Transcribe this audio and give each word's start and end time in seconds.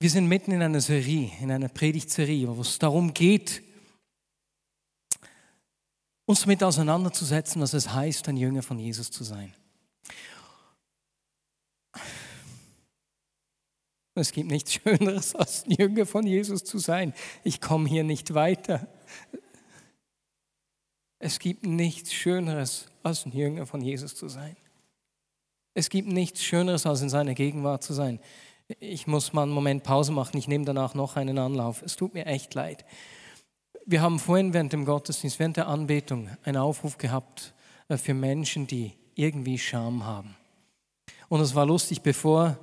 Wir 0.00 0.10
sind 0.10 0.28
mitten 0.28 0.52
in 0.52 0.62
einer 0.62 0.80
Serie, 0.80 1.30
in 1.40 1.50
einer 1.50 1.68
Predigtserie, 1.68 2.46
wo 2.56 2.60
es 2.60 2.78
darum 2.78 3.12
geht, 3.12 3.62
uns 6.24 6.42
damit 6.42 6.62
auseinanderzusetzen, 6.62 7.60
was 7.62 7.72
es 7.72 7.92
heißt, 7.92 8.28
ein 8.28 8.36
Jünger 8.36 8.62
von 8.62 8.78
Jesus 8.78 9.10
zu 9.10 9.24
sein. 9.24 9.54
Es 14.14 14.32
gibt 14.32 14.50
nichts 14.50 14.74
Schöneres, 14.84 15.34
als 15.34 15.64
ein 15.66 15.72
Jünger 15.72 16.06
von 16.06 16.26
Jesus 16.26 16.64
zu 16.64 16.78
sein. 16.78 17.12
Ich 17.42 17.60
komme 17.60 17.88
hier 17.88 18.04
nicht 18.04 18.34
weiter. 18.34 18.86
Es 21.18 21.40
gibt 21.40 21.64
nichts 21.64 22.12
Schöneres, 22.12 22.86
als 23.02 23.26
ein 23.26 23.32
Jünger 23.32 23.66
von 23.66 23.80
Jesus 23.80 24.14
zu 24.14 24.28
sein. 24.28 24.56
Es 25.74 25.90
gibt 25.90 26.08
nichts 26.08 26.42
Schöneres, 26.42 26.86
als 26.86 27.00
in 27.02 27.08
seiner 27.08 27.34
Gegenwart 27.34 27.82
zu 27.82 27.94
sein. 27.94 28.20
Ich 28.80 29.06
muss 29.06 29.32
mal 29.32 29.44
einen 29.44 29.52
Moment 29.52 29.82
Pause 29.82 30.12
machen, 30.12 30.36
ich 30.36 30.46
nehme 30.46 30.66
danach 30.66 30.92
noch 30.92 31.16
einen 31.16 31.38
Anlauf. 31.38 31.80
Es 31.80 31.96
tut 31.96 32.12
mir 32.12 32.26
echt 32.26 32.52
leid. 32.52 32.84
Wir 33.86 34.02
haben 34.02 34.18
vorhin 34.18 34.52
während 34.52 34.74
dem 34.74 34.84
Gottesdienst, 34.84 35.38
während 35.38 35.56
der 35.56 35.68
Anbetung 35.68 36.28
einen 36.44 36.58
Aufruf 36.58 36.98
gehabt 36.98 37.54
äh, 37.88 37.96
für 37.96 38.12
Menschen, 38.12 38.66
die 38.66 38.92
irgendwie 39.14 39.56
Scham 39.58 40.04
haben. 40.04 40.36
Und 41.30 41.40
es 41.40 41.54
war 41.54 41.64
lustig, 41.64 42.02
bevor 42.02 42.58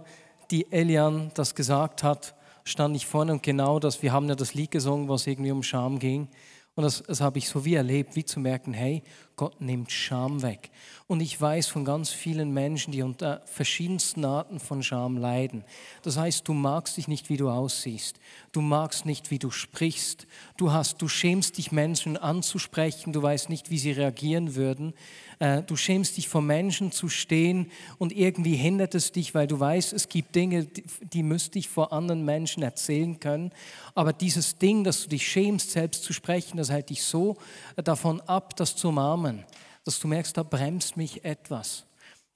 die 0.52 0.72
Elian 0.72 1.32
das 1.34 1.56
gesagt 1.56 2.04
hat, 2.04 2.36
stand 2.66 2.96
ich 2.96 3.08
vorne 3.08 3.32
und 3.32 3.42
genau 3.42 3.80
das, 3.80 4.04
wir 4.04 4.14
haben 4.14 4.30
ja 4.30 4.36
das 4.36 4.54
Lied 4.54 4.70
gesungen, 4.70 5.10
was 5.10 5.26
irgendwie 5.26 5.52
um 5.52 5.64
Scham 5.64 5.98
ging. 5.98 6.28
Und 6.76 6.84
das, 6.84 7.04
das 7.04 7.22
habe 7.22 7.38
ich 7.38 7.48
so 7.48 7.64
wie 7.64 7.76
erlebt, 7.76 8.18
wie 8.18 8.26
zu 8.26 8.42
merken, 8.42 8.74
hey, 8.74 9.02
Gott 9.38 9.62
nimmt 9.62 9.92
Scham 9.92 10.42
weg. 10.42 10.72
Und 11.08 11.22
ich 11.22 11.40
weiß 11.40 11.68
von 11.68 11.86
ganz 11.86 12.10
vielen 12.10 12.54
Menschen, 12.54 12.92
die 12.92 13.02
unter 13.02 13.42
verschiedensten 13.46 14.26
Arten 14.26 14.60
von 14.60 14.84
Scham 14.84 15.18
leiden. 15.18 15.64
Das 16.04 16.18
heißt, 16.18 16.46
du 16.46 16.54
magst 16.54 16.98
dich 16.98 17.08
nicht, 17.08 17.30
wie 17.30 17.38
du 17.38 17.50
aussiehst. 17.50 18.20
Du 18.52 18.60
magst 18.60 19.06
nicht, 19.06 19.32
wie 19.32 19.40
du 19.40 19.52
sprichst. 19.52 20.28
Du 20.58 20.74
hast, 20.74 21.02
du 21.02 21.08
schämst 21.08 21.58
dich, 21.58 21.72
Menschen 21.72 22.18
anzusprechen. 22.18 23.14
Du 23.14 23.22
weißt 23.22 23.50
nicht, 23.50 23.70
wie 23.70 23.80
sie 23.80 23.92
reagieren 23.92 24.56
würden. 24.56 24.94
Äh, 25.40 25.64
du 25.64 25.76
schämst 25.76 26.18
dich 26.18 26.28
vor 26.28 26.42
Menschen 26.42 26.92
zu 26.92 27.10
stehen 27.10 27.72
und 27.98 28.12
irgendwie 28.12 28.56
hindert 28.56 28.96
es 28.96 29.12
dich, 29.12 29.34
weil 29.34 29.48
du 29.48 29.60
weißt, 29.60 29.94
es 29.94 30.10
gibt 30.10 30.36
Dinge, 30.36 30.66
die 30.66 31.24
müsste 31.24 31.60
ich 31.60 31.70
vor 31.70 31.92
anderen 31.94 32.26
Menschen 32.26 32.64
erzählen 32.64 33.20
können. 33.20 33.52
Aber 33.94 34.14
dieses 34.14 34.58
Ding, 34.58 34.84
dass 34.84 35.04
du 35.04 35.10
dich 35.10 35.28
schämst, 35.28 35.72
selbst 35.72 36.04
zu 36.04 36.14
sprechen, 36.14 36.58
das 36.58 36.70
hält 36.70 36.90
dich 36.90 37.04
so 37.04 37.38
davon 37.76 38.22
ab, 38.22 38.56
das 38.56 38.76
zu 38.76 38.90
umarmen 38.90 39.46
dass 39.86 40.00
du 40.00 40.08
merkst, 40.08 40.36
da 40.36 40.44
bremst 40.44 40.98
mich 40.98 41.24
etwas. 41.24 41.86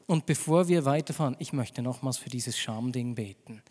Und 0.05 0.25
bevor 0.25 0.67
wir 0.67 0.85
weiterfahren, 0.85 1.35
ich 1.39 1.51
möchte 1.51 1.81
nochmals 1.81 2.17
für 2.17 2.29
dieses 2.29 2.57
Schamding 2.57 3.15
beten. 3.15 3.61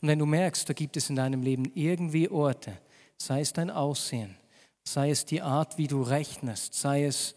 Und 0.00 0.08
wenn 0.08 0.18
du 0.18 0.26
merkst, 0.26 0.68
da 0.68 0.72
gibt 0.72 0.96
es 0.96 1.08
in 1.08 1.16
deinem 1.16 1.42
Leben 1.42 1.70
irgendwie 1.74 2.28
Orte, 2.28 2.78
sei 3.16 3.40
es 3.40 3.52
dein 3.52 3.70
Aussehen, 3.70 4.36
sei 4.82 5.10
es 5.10 5.24
die 5.24 5.42
Art, 5.42 5.78
wie 5.78 5.86
du 5.86 6.02
rechnest, 6.02 6.74
sei 6.74 7.04
es, 7.04 7.34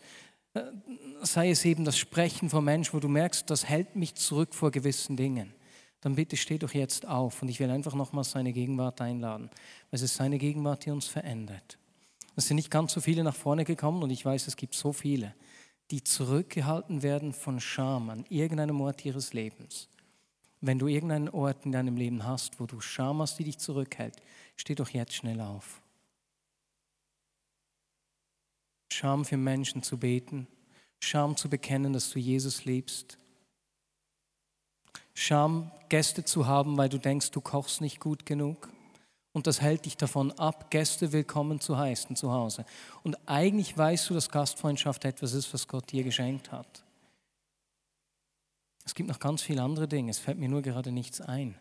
sei 1.22 1.50
es 1.50 1.66
eben 1.66 1.86
das 1.86 1.98
Sprechen 1.98 2.50
von 2.50 2.64
Menschen, 2.64 2.94
wo 2.94 3.00
du 3.00 3.08
merkst, 3.08 3.50
das 3.50 3.66
hält 3.66 3.96
mich 3.96 4.16
zurück 4.16 4.54
vor 4.54 4.72
gewissen 4.72 5.16
Dingen, 5.16 5.54
dann 6.02 6.16
bitte 6.16 6.38
steh 6.38 6.58
doch 6.58 6.74
jetzt 6.74 7.08
auf 7.08 7.42
und 7.42 7.50
ich 7.50 7.60
will 7.60 7.70
einfach 7.70 7.94
nochmals 7.94 8.32
seine 8.32 8.54
Gegenwart 8.54 9.02
einladen, 9.02 9.50
weil 9.90 9.98
es 9.98 10.02
ist 10.02 10.16
seine 10.16 10.38
Gegenwart, 10.38 10.86
die 10.86 10.92
uns 10.92 11.08
verändert. 11.08 11.78
Es 12.36 12.48
sind 12.48 12.56
nicht 12.56 12.72
ganz 12.72 12.94
so 12.94 13.02
viele 13.02 13.24
nach 13.24 13.36
vorne 13.36 13.66
gekommen 13.66 14.02
und 14.02 14.10
ich 14.10 14.26
weiß, 14.26 14.48
es 14.48 14.56
gibt 14.56 14.74
so 14.76 14.94
viele 14.94 15.34
die 15.92 16.04
zurückgehalten 16.04 17.02
werden 17.02 17.34
von 17.34 17.60
Scham 17.60 18.10
an 18.10 18.26
irgendeinem 18.30 18.80
Ort 18.82 19.06
ihres 19.06 19.34
Lebens. 19.34 19.90
Wenn 20.62 20.78
du 20.78 20.88
irgendeinen 20.88 21.30
Ort 21.30 21.66
in 21.66 21.72
deinem 21.72 21.96
Leben 21.96 22.26
hast, 22.26 22.60
wo 22.60 22.66
du 22.66 22.80
Scham 22.80 23.22
hast, 23.22 23.40
die 23.40 23.46
dich 23.46 23.58
zurückhält, 23.58 24.18
steh 24.56 24.76
doch 24.76 24.90
jetzt 24.90 25.14
schnell 25.14 25.42
auf. 25.42 25.82
Scham 28.92 29.26
für 29.26 29.38
Menschen 29.38 29.84
zu 29.84 29.98
beten, 29.98 30.48
Scham 31.00 31.38
zu 31.38 31.50
bekennen, 31.50 31.94
dass 31.94 32.10
du 32.10 32.20
Jesus 32.20 32.66
liebst. 32.66 33.18
Scham, 35.14 35.72
Gäste 35.90 36.24
zu 36.24 36.48
haben, 36.48 36.78
weil 36.78 36.90
du 36.90 36.98
denkst, 36.98 37.32
du 37.32 37.42
kochst 37.42 37.82
nicht 37.82 38.00
gut 38.00 38.26
genug 38.26 38.70
und 39.32 39.48
das 39.48 39.62
hält 39.62 39.86
dich 39.86 39.98
davon 39.98 40.32
ab, 40.34 40.72
Gäste 40.72 41.12
willkommen 41.12 41.60
zu 41.60 41.78
heißen 41.78 42.16
zu 42.16 42.32
Hause. 42.32 42.66
Und 43.04 43.18
eigentlich 43.28 43.78
weißt 43.78 44.10
du, 44.10 44.14
dass 44.14 44.30
Gastfreundschaft 44.30 45.06
etwas 45.06 45.34
ist, 45.34 45.54
was 45.54 45.68
Gott 45.68 45.92
dir 45.92 46.04
geschenkt 46.04 46.52
hat. 46.52 46.84
Es 48.86 48.96
gibt 48.96 49.10
noch 49.10 49.20
ganz 49.20 49.42
viele 49.42 49.62
andere 49.62 49.88
Dinge, 49.88 50.10
es 50.10 50.20
fällt 50.20 50.40
mir 50.40 50.50
nur 50.50 50.62
gerade 50.62 50.92
nichts 50.92 51.22
ein. 51.22 51.56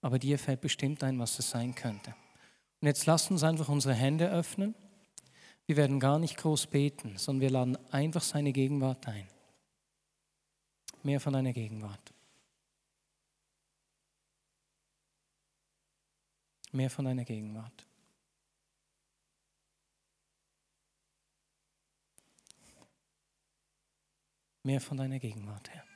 Aber 0.00 0.18
dir 0.18 0.38
fällt 0.38 0.60
bestimmt 0.60 1.02
ein, 1.04 1.18
was 1.18 1.38
es 1.38 1.50
sein 1.50 1.74
könnte. 1.74 2.14
Und 2.80 2.86
jetzt 2.86 3.06
lass 3.06 3.30
uns 3.30 3.42
einfach 3.42 3.68
unsere 3.68 3.94
Hände 3.94 4.30
öffnen. 4.30 4.74
Wir 5.68 5.76
werden 5.76 6.00
gar 6.00 6.18
nicht 6.18 6.38
groß 6.38 6.68
beten, 6.68 7.18
sondern 7.18 7.42
wir 7.42 7.50
laden 7.50 7.92
einfach 7.92 8.22
seine 8.22 8.54
Gegenwart 8.54 9.06
ein. 9.06 9.28
Mehr 11.02 11.20
von 11.20 11.34
deiner 11.34 11.52
Gegenwart. 11.52 12.14
Mehr 16.72 16.88
von 16.88 17.04
deiner 17.04 17.26
Gegenwart. 17.26 17.86
Mehr 24.62 24.80
von 24.80 24.96
deiner 24.96 25.18
Gegenwart, 25.18 25.68
Herr. 25.68 25.87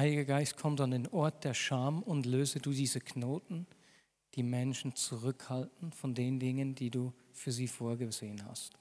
Heiliger 0.00 0.24
Geist, 0.24 0.56
kommt 0.56 0.80
an 0.80 0.92
den 0.92 1.06
Ort 1.08 1.44
der 1.44 1.52
Scham 1.52 2.02
und 2.02 2.24
löse 2.24 2.58
du 2.58 2.70
diese 2.70 3.00
Knoten, 3.00 3.66
die 4.34 4.42
Menschen 4.42 4.96
zurückhalten 4.96 5.92
von 5.92 6.14
den 6.14 6.40
Dingen, 6.40 6.74
die 6.74 6.88
du 6.88 7.12
für 7.34 7.52
sie 7.52 7.68
vorgesehen 7.68 8.42
hast. 8.46 8.78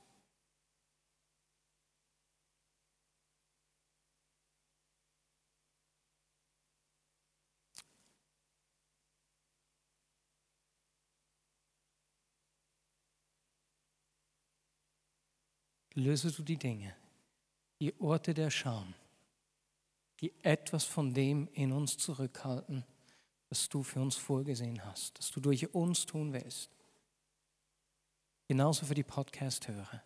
löse 15.95 16.31
du 16.31 16.43
die 16.43 16.55
Dinge, 16.55 16.95
die 17.81 17.93
Orte 17.99 18.33
der 18.33 18.49
Scham, 18.49 18.93
die 20.21 20.33
etwas 20.43 20.83
von 20.83 21.13
dem 21.13 21.47
in 21.53 21.71
uns 21.71 21.97
zurückhalten, 21.97 22.85
was 23.49 23.69
du 23.69 23.83
für 23.83 24.01
uns 24.01 24.15
vorgesehen 24.15 24.83
hast, 24.85 25.17
das 25.17 25.31
du 25.31 25.39
durch 25.39 25.73
uns 25.73 26.05
tun 26.05 26.33
willst. 26.33 26.69
Genauso 28.47 28.85
für 28.85 28.95
die 28.95 29.03
Podcast-Hörer. 29.03 30.03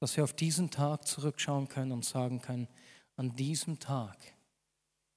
Dass 0.00 0.16
wir 0.16 0.24
auf 0.24 0.34
diesen 0.34 0.70
Tag 0.70 1.06
zurückschauen 1.06 1.68
können 1.68 1.92
und 1.92 2.04
sagen 2.04 2.40
können, 2.40 2.68
an 3.16 3.34
diesem 3.34 3.78
Tag 3.78 4.16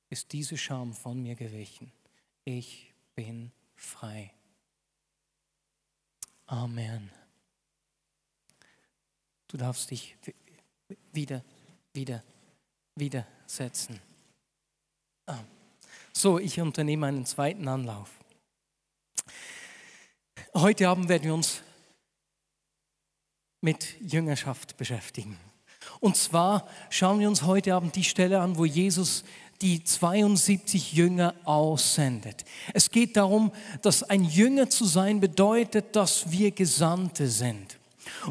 ist 0.09 0.31
diese 0.31 0.57
Scham 0.57 0.94
von 0.94 1.22
mir 1.22 1.35
gewichen. 1.35 1.91
Ich 2.45 2.94
bin 3.16 3.51
frei. 3.75 4.33
Amen. 6.45 7.11
Du 9.50 9.57
darfst 9.57 9.91
dich 9.91 10.16
wieder, 11.11 11.44
wieder, 11.97 12.23
wieder 12.95 13.25
setzen. 13.47 13.99
Ah. 15.25 15.39
So, 16.13 16.37
ich 16.37 16.61
unternehme 16.61 17.07
einen 17.07 17.25
zweiten 17.25 17.67
Anlauf. 17.67 18.11
Heute 20.53 20.87
Abend 20.89 21.09
werden 21.09 21.23
wir 21.23 21.33
uns 21.33 21.63
mit 23.61 23.99
Jüngerschaft 23.99 24.77
beschäftigen. 24.77 25.38
Und 25.99 26.15
zwar 26.15 26.67
schauen 26.91 27.19
wir 27.19 27.27
uns 27.27 27.41
heute 27.41 27.73
Abend 27.73 27.95
die 27.95 28.03
Stelle 28.03 28.41
an, 28.41 28.57
wo 28.57 28.65
Jesus 28.65 29.23
die 29.61 29.83
72 29.83 30.93
Jünger 30.93 31.33
aussendet. 31.45 32.45
Es 32.75 32.91
geht 32.91 33.17
darum, 33.17 33.51
dass 33.81 34.03
ein 34.03 34.23
Jünger 34.23 34.69
zu 34.69 34.85
sein 34.85 35.19
bedeutet, 35.19 35.95
dass 35.95 36.29
wir 36.29 36.51
Gesandte 36.51 37.27
sind. 37.27 37.79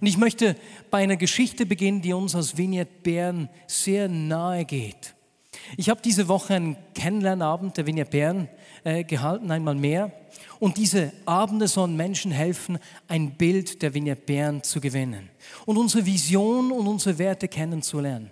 Und 0.00 0.06
ich 0.06 0.17
möchte 0.17 0.56
bei 0.90 0.99
einer 0.99 1.17
Geschichte 1.17 1.67
beginnen, 1.67 2.02
die 2.02 2.12
uns 2.12 2.34
aus 2.34 2.56
Vignette 2.56 2.93
Bern 3.02 3.49
sehr 3.67 4.08
nahe 4.08 4.64
geht. 4.64 5.14
Ich 5.76 5.88
habe 5.88 6.00
diese 6.02 6.28
Woche 6.28 6.55
einen 6.55 6.76
Kennenlernabend 6.94 7.76
der 7.76 7.87
Vignette 7.87 8.11
Bern 8.11 8.49
äh, 8.84 9.05
gehalten, 9.05 9.50
einmal 9.50 9.75
mehr. 9.75 10.12
Und 10.58 10.76
diese 10.76 11.12
Abende 11.25 11.69
sollen 11.69 11.96
Menschen 11.96 12.31
helfen, 12.31 12.78
ein 13.08 13.32
Bild 13.32 13.82
der 13.82 13.94
Vignette 13.94 14.23
Bern 14.23 14.62
zu 14.62 14.81
gewinnen 14.81 15.28
und 15.67 15.76
unsere 15.76 16.06
Vision 16.06 16.72
und 16.72 16.87
unsere 16.87 17.19
Werte 17.19 17.49
kennenzulernen. 17.49 18.31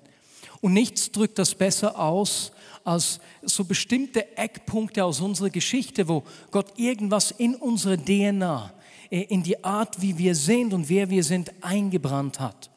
Und 0.61 0.73
nichts 0.73 1.12
drückt 1.12 1.38
das 1.38 1.55
besser 1.55 1.99
aus 1.99 2.52
als 2.85 3.20
so 3.43 3.64
bestimmte 3.64 4.37
Eckpunkte 4.37 5.05
aus 5.05 5.20
unserer 5.20 5.50
Geschichte, 5.50 6.08
wo 6.08 6.23
Gott 6.50 6.79
irgendwas 6.79 7.31
in 7.31 7.55
unserer 7.55 7.97
DNA 7.97 8.73
in 9.22 9.43
die 9.43 9.62
Art, 9.62 10.00
wie 10.00 10.19
wir 10.19 10.34
sind 10.34 10.72
und 10.75 10.88
wer 10.88 11.11
wir 11.11 11.22
sind, 11.25 11.52
eingebrannt 11.61 12.40
hat. 12.40 12.70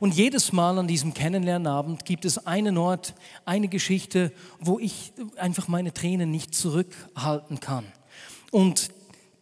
Und 0.00 0.14
jedes 0.14 0.52
Mal 0.52 0.78
an 0.78 0.88
diesem 0.88 1.14
Kennenlernabend 1.14 2.04
gibt 2.04 2.24
es 2.24 2.46
einen 2.46 2.78
Ort, 2.78 3.14
eine 3.44 3.68
Geschichte, 3.68 4.32
wo 4.58 4.78
ich 4.78 5.12
einfach 5.36 5.68
meine 5.68 5.92
Tränen 5.92 6.30
nicht 6.30 6.54
zurückhalten 6.54 7.60
kann. 7.60 7.84
Und 8.50 8.88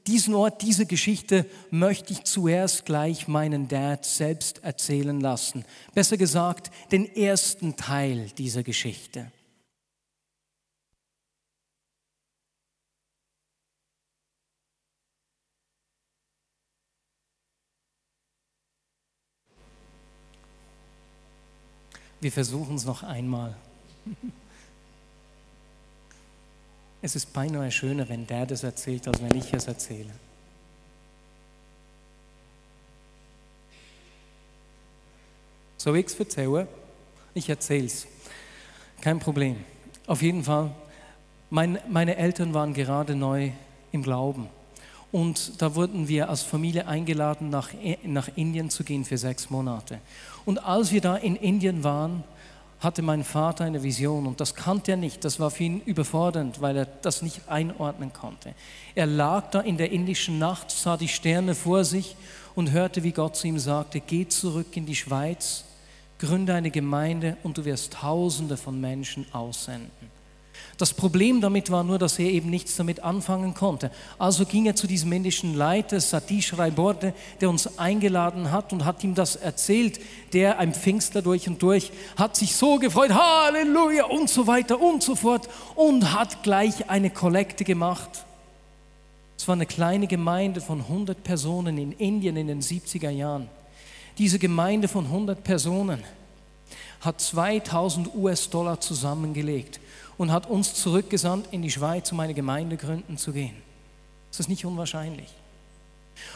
diesen 0.06 0.34
Ort, 0.34 0.62
diese 0.62 0.84
Geschichte 0.84 1.46
möchte 1.70 2.12
ich 2.12 2.24
zuerst 2.24 2.84
gleich 2.84 3.28
meinen 3.28 3.68
Dad 3.68 4.04
selbst 4.04 4.62
erzählen 4.64 5.20
lassen. 5.20 5.64
Besser 5.94 6.16
gesagt, 6.16 6.70
den 6.90 7.14
ersten 7.14 7.76
Teil 7.76 8.26
dieser 8.36 8.62
Geschichte. 8.62 9.30
Wir 22.22 22.30
versuchen 22.30 22.76
es 22.76 22.84
noch 22.86 23.02
einmal. 23.02 23.54
Es 27.04 27.16
ist 27.16 27.32
beinahe 27.32 27.68
schöner, 27.72 28.08
wenn 28.08 28.28
der 28.28 28.46
das 28.46 28.62
erzählt, 28.62 29.08
als 29.08 29.20
wenn 29.20 29.34
ich 29.34 29.52
es 29.52 29.66
erzähle. 29.66 30.12
Soll 35.76 35.96
ich 35.96 36.06
es 36.06 36.14
erzählen? 36.14 36.68
Ich 37.34 37.48
erzähle 37.48 37.86
es. 37.86 38.06
Kein 39.00 39.18
Problem. 39.18 39.64
Auf 40.06 40.22
jeden 40.22 40.44
Fall, 40.44 40.70
mein, 41.50 41.80
meine 41.88 42.14
Eltern 42.14 42.54
waren 42.54 42.72
gerade 42.72 43.16
neu 43.16 43.50
im 43.90 44.04
Glauben. 44.04 44.48
Und 45.12 45.60
da 45.60 45.74
wurden 45.74 46.08
wir 46.08 46.30
als 46.30 46.42
Familie 46.42 46.88
eingeladen, 46.88 47.50
nach, 47.50 47.68
nach 48.02 48.28
Indien 48.34 48.70
zu 48.70 48.82
gehen 48.82 49.04
für 49.04 49.18
sechs 49.18 49.50
Monate. 49.50 49.98
Und 50.46 50.64
als 50.64 50.90
wir 50.90 51.02
da 51.02 51.16
in 51.16 51.36
Indien 51.36 51.84
waren, 51.84 52.24
hatte 52.80 53.02
mein 53.02 53.22
Vater 53.22 53.64
eine 53.64 53.82
Vision 53.82 54.26
und 54.26 54.40
das 54.40 54.56
kannte 54.56 54.92
er 54.92 54.96
nicht. 54.96 55.24
Das 55.24 55.38
war 55.38 55.50
für 55.50 55.62
ihn 55.62 55.80
überfordernd, 55.84 56.60
weil 56.60 56.76
er 56.76 56.86
das 56.86 57.22
nicht 57.22 57.48
einordnen 57.48 58.12
konnte. 58.12 58.54
Er 58.96 59.06
lag 59.06 59.50
da 59.50 59.60
in 59.60 59.76
der 59.76 59.92
indischen 59.92 60.38
Nacht, 60.38 60.70
sah 60.70 60.96
die 60.96 61.08
Sterne 61.08 61.54
vor 61.54 61.84
sich 61.84 62.16
und 62.56 62.72
hörte, 62.72 63.04
wie 63.04 63.12
Gott 63.12 63.36
zu 63.36 63.46
ihm 63.46 63.58
sagte, 63.58 64.00
geh 64.00 64.26
zurück 64.26 64.76
in 64.76 64.86
die 64.86 64.96
Schweiz, 64.96 65.64
gründe 66.18 66.54
eine 66.54 66.70
Gemeinde 66.70 67.36
und 67.44 67.58
du 67.58 67.64
wirst 67.64 67.92
Tausende 67.92 68.56
von 68.56 68.80
Menschen 68.80 69.26
aussenden. 69.32 70.21
Das 70.78 70.94
Problem 70.94 71.40
damit 71.40 71.70
war 71.70 71.84
nur, 71.84 71.98
dass 71.98 72.18
er 72.18 72.30
eben 72.30 72.50
nichts 72.50 72.76
damit 72.76 73.04
anfangen 73.04 73.54
konnte. 73.54 73.90
Also 74.18 74.44
ging 74.44 74.66
er 74.66 74.74
zu 74.74 74.86
diesem 74.86 75.12
indischen 75.12 75.54
Leiter, 75.54 76.00
Satish 76.00 76.58
Raiborde, 76.58 77.14
der 77.40 77.50
uns 77.50 77.78
eingeladen 77.78 78.50
hat 78.50 78.72
und 78.72 78.84
hat 78.84 79.04
ihm 79.04 79.14
das 79.14 79.36
erzählt. 79.36 80.00
Der, 80.32 80.58
ein 80.58 80.74
Pfingstler 80.74 81.22
durch 81.22 81.46
und 81.46 81.62
durch, 81.62 81.92
hat 82.16 82.36
sich 82.36 82.56
so 82.56 82.78
gefreut, 82.78 83.12
Halleluja 83.12 84.06
und 84.06 84.28
so 84.28 84.46
weiter 84.46 84.80
und 84.80 85.02
so 85.02 85.14
fort 85.14 85.48
und 85.76 86.12
hat 86.12 86.42
gleich 86.42 86.90
eine 86.90 87.10
Kollekte 87.10 87.64
gemacht. 87.64 88.24
Es 89.36 89.46
war 89.46 89.54
eine 89.54 89.66
kleine 89.66 90.06
Gemeinde 90.06 90.60
von 90.60 90.80
100 90.80 91.22
Personen 91.22 91.76
in 91.76 91.92
Indien 91.92 92.36
in 92.36 92.46
den 92.46 92.62
70er 92.62 93.10
Jahren. 93.10 93.48
Diese 94.18 94.38
Gemeinde 94.38 94.88
von 94.88 95.04
100 95.04 95.44
Personen 95.44 96.02
hat 97.00 97.20
2000 97.20 98.14
US-Dollar 98.14 98.80
zusammengelegt 98.80 99.80
und 100.22 100.30
hat 100.30 100.48
uns 100.48 100.74
zurückgesandt 100.74 101.48
in 101.50 101.62
die 101.62 101.70
Schweiz, 101.70 102.12
um 102.12 102.20
eine 102.20 102.32
Gemeinde 102.32 102.76
gründen 102.76 103.18
zu 103.18 103.32
gehen. 103.32 103.56
Das 104.30 104.38
ist 104.38 104.48
nicht 104.48 104.64
unwahrscheinlich. 104.64 105.28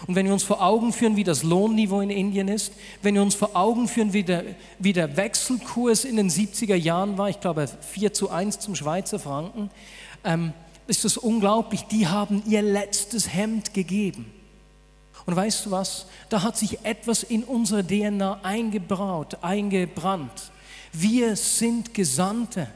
Und 0.09 0.17
wenn 0.17 0.27
wir 0.27 0.33
uns 0.33 0.43
vor 0.43 0.61
Augen 0.61 0.93
führen, 0.93 1.15
wie 1.15 1.23
das 1.23 1.45
Lohnniveau 1.45 2.01
in 2.01 2.11
Indien 2.11 2.49
ist, 2.49 2.73
wenn 3.03 3.15
wir 3.15 3.23
uns 3.23 3.37
vor 3.37 3.55
Augen 3.55 3.87
führen, 3.87 4.13
wie 4.13 4.25
der, 4.25 4.45
wie 4.81 4.93
der 4.93 5.17
Wechselkurs 5.17 6.05
in 6.05 6.17
den 6.17 6.29
70er 6.29 6.75
Jahren 6.75 7.17
war, 7.17 7.31
ich 7.31 7.41
glaube 7.41 7.69
4 7.69 8.13
zu 8.13 8.29
1 8.29 8.59
zum 8.59 8.75
Schweizer 8.75 9.21
Franken, 9.21 9.71
ähm, 10.25 10.53
ist 10.89 11.05
das 11.05 11.17
unglaublich. 11.17 11.85
Die 11.85 12.09
haben 12.09 12.43
ihr 12.45 12.63
letztes 12.63 13.33
Hemd 13.33 13.73
gegeben. 13.73 14.27
Und 15.27 15.37
weißt 15.37 15.65
du 15.65 15.71
was? 15.71 16.07
Da 16.29 16.43
hat 16.43 16.57
sich 16.57 16.85
etwas 16.85 17.23
in 17.23 17.45
unsere 17.45 17.87
DNA 17.87 18.41
eingebraut, 18.43 19.39
eingebrannt. 19.43 20.51
Wir 20.93 21.37
sind 21.37 21.95
Gesandte. 21.95 22.67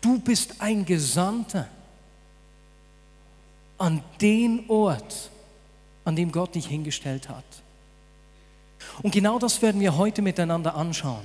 Du 0.00 0.18
bist 0.18 0.60
ein 0.60 0.84
Gesandter 0.84 1.68
an 3.78 4.02
den 4.20 4.64
Ort, 4.68 5.30
an 6.04 6.16
dem 6.16 6.32
Gott 6.32 6.54
dich 6.54 6.66
hingestellt 6.66 7.28
hat. 7.28 7.44
Und 9.02 9.12
genau 9.12 9.38
das 9.38 9.60
werden 9.62 9.80
wir 9.80 9.96
heute 9.96 10.22
miteinander 10.22 10.74
anschauen. 10.74 11.24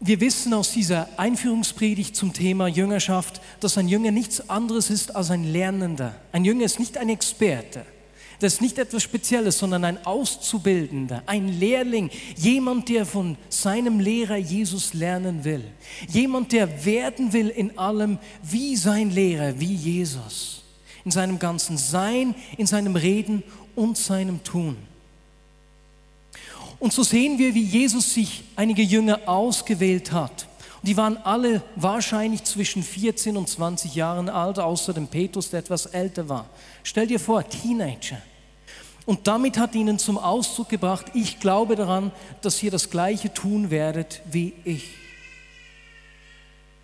Wir 0.00 0.20
wissen 0.20 0.54
aus 0.54 0.72
dieser 0.72 1.08
Einführungspredigt 1.16 2.14
zum 2.14 2.32
Thema 2.32 2.68
Jüngerschaft, 2.68 3.40
dass 3.58 3.76
ein 3.78 3.88
Jünger 3.88 4.12
nichts 4.12 4.48
anderes 4.48 4.90
ist 4.90 5.16
als 5.16 5.30
ein 5.30 5.44
Lernender. 5.44 6.14
Ein 6.30 6.44
Jünger 6.44 6.64
ist 6.64 6.78
nicht 6.78 6.96
ein 6.96 7.08
Experte. 7.08 7.84
Das 8.40 8.54
ist 8.54 8.60
nicht 8.60 8.78
etwas 8.78 9.02
Spezielles, 9.02 9.58
sondern 9.58 9.84
ein 9.84 10.06
Auszubildender, 10.06 11.22
ein 11.26 11.58
Lehrling, 11.58 12.08
jemand, 12.36 12.88
der 12.88 13.04
von 13.04 13.36
seinem 13.48 13.98
Lehrer 13.98 14.36
Jesus 14.36 14.94
lernen 14.94 15.44
will. 15.44 15.64
Jemand, 16.08 16.52
der 16.52 16.84
werden 16.84 17.32
will 17.32 17.48
in 17.48 17.76
allem 17.76 18.18
wie 18.42 18.76
sein 18.76 19.10
Lehrer, 19.10 19.58
wie 19.58 19.74
Jesus. 19.74 20.62
In 21.04 21.10
seinem 21.10 21.38
ganzen 21.38 21.76
Sein, 21.78 22.34
in 22.56 22.66
seinem 22.66 22.94
Reden 22.94 23.42
und 23.74 23.96
seinem 23.96 24.44
Tun. 24.44 24.76
Und 26.78 26.92
so 26.92 27.02
sehen 27.02 27.38
wir, 27.38 27.54
wie 27.54 27.64
Jesus 27.64 28.14
sich 28.14 28.44
einige 28.54 28.82
Jünger 28.82 29.20
ausgewählt 29.26 30.12
hat. 30.12 30.47
Und 30.80 30.88
die 30.88 30.96
waren 30.96 31.16
alle 31.18 31.62
wahrscheinlich 31.76 32.44
zwischen 32.44 32.82
14 32.82 33.36
und 33.36 33.48
20 33.48 33.94
Jahren 33.94 34.28
alt, 34.28 34.58
außer 34.58 34.92
dem 34.92 35.08
Petrus, 35.08 35.50
der 35.50 35.60
etwas 35.60 35.86
älter 35.86 36.28
war. 36.28 36.46
Stell 36.82 37.06
dir 37.06 37.18
vor, 37.18 37.46
Teenager. 37.48 38.18
Und 39.06 39.26
damit 39.26 39.58
hat 39.58 39.74
ihnen 39.74 39.98
zum 39.98 40.18
Ausdruck 40.18 40.68
gebracht, 40.68 41.06
ich 41.14 41.40
glaube 41.40 41.76
daran, 41.76 42.12
dass 42.42 42.62
ihr 42.62 42.70
das 42.70 42.90
Gleiche 42.90 43.32
tun 43.32 43.70
werdet 43.70 44.20
wie 44.30 44.52
ich. 44.64 44.84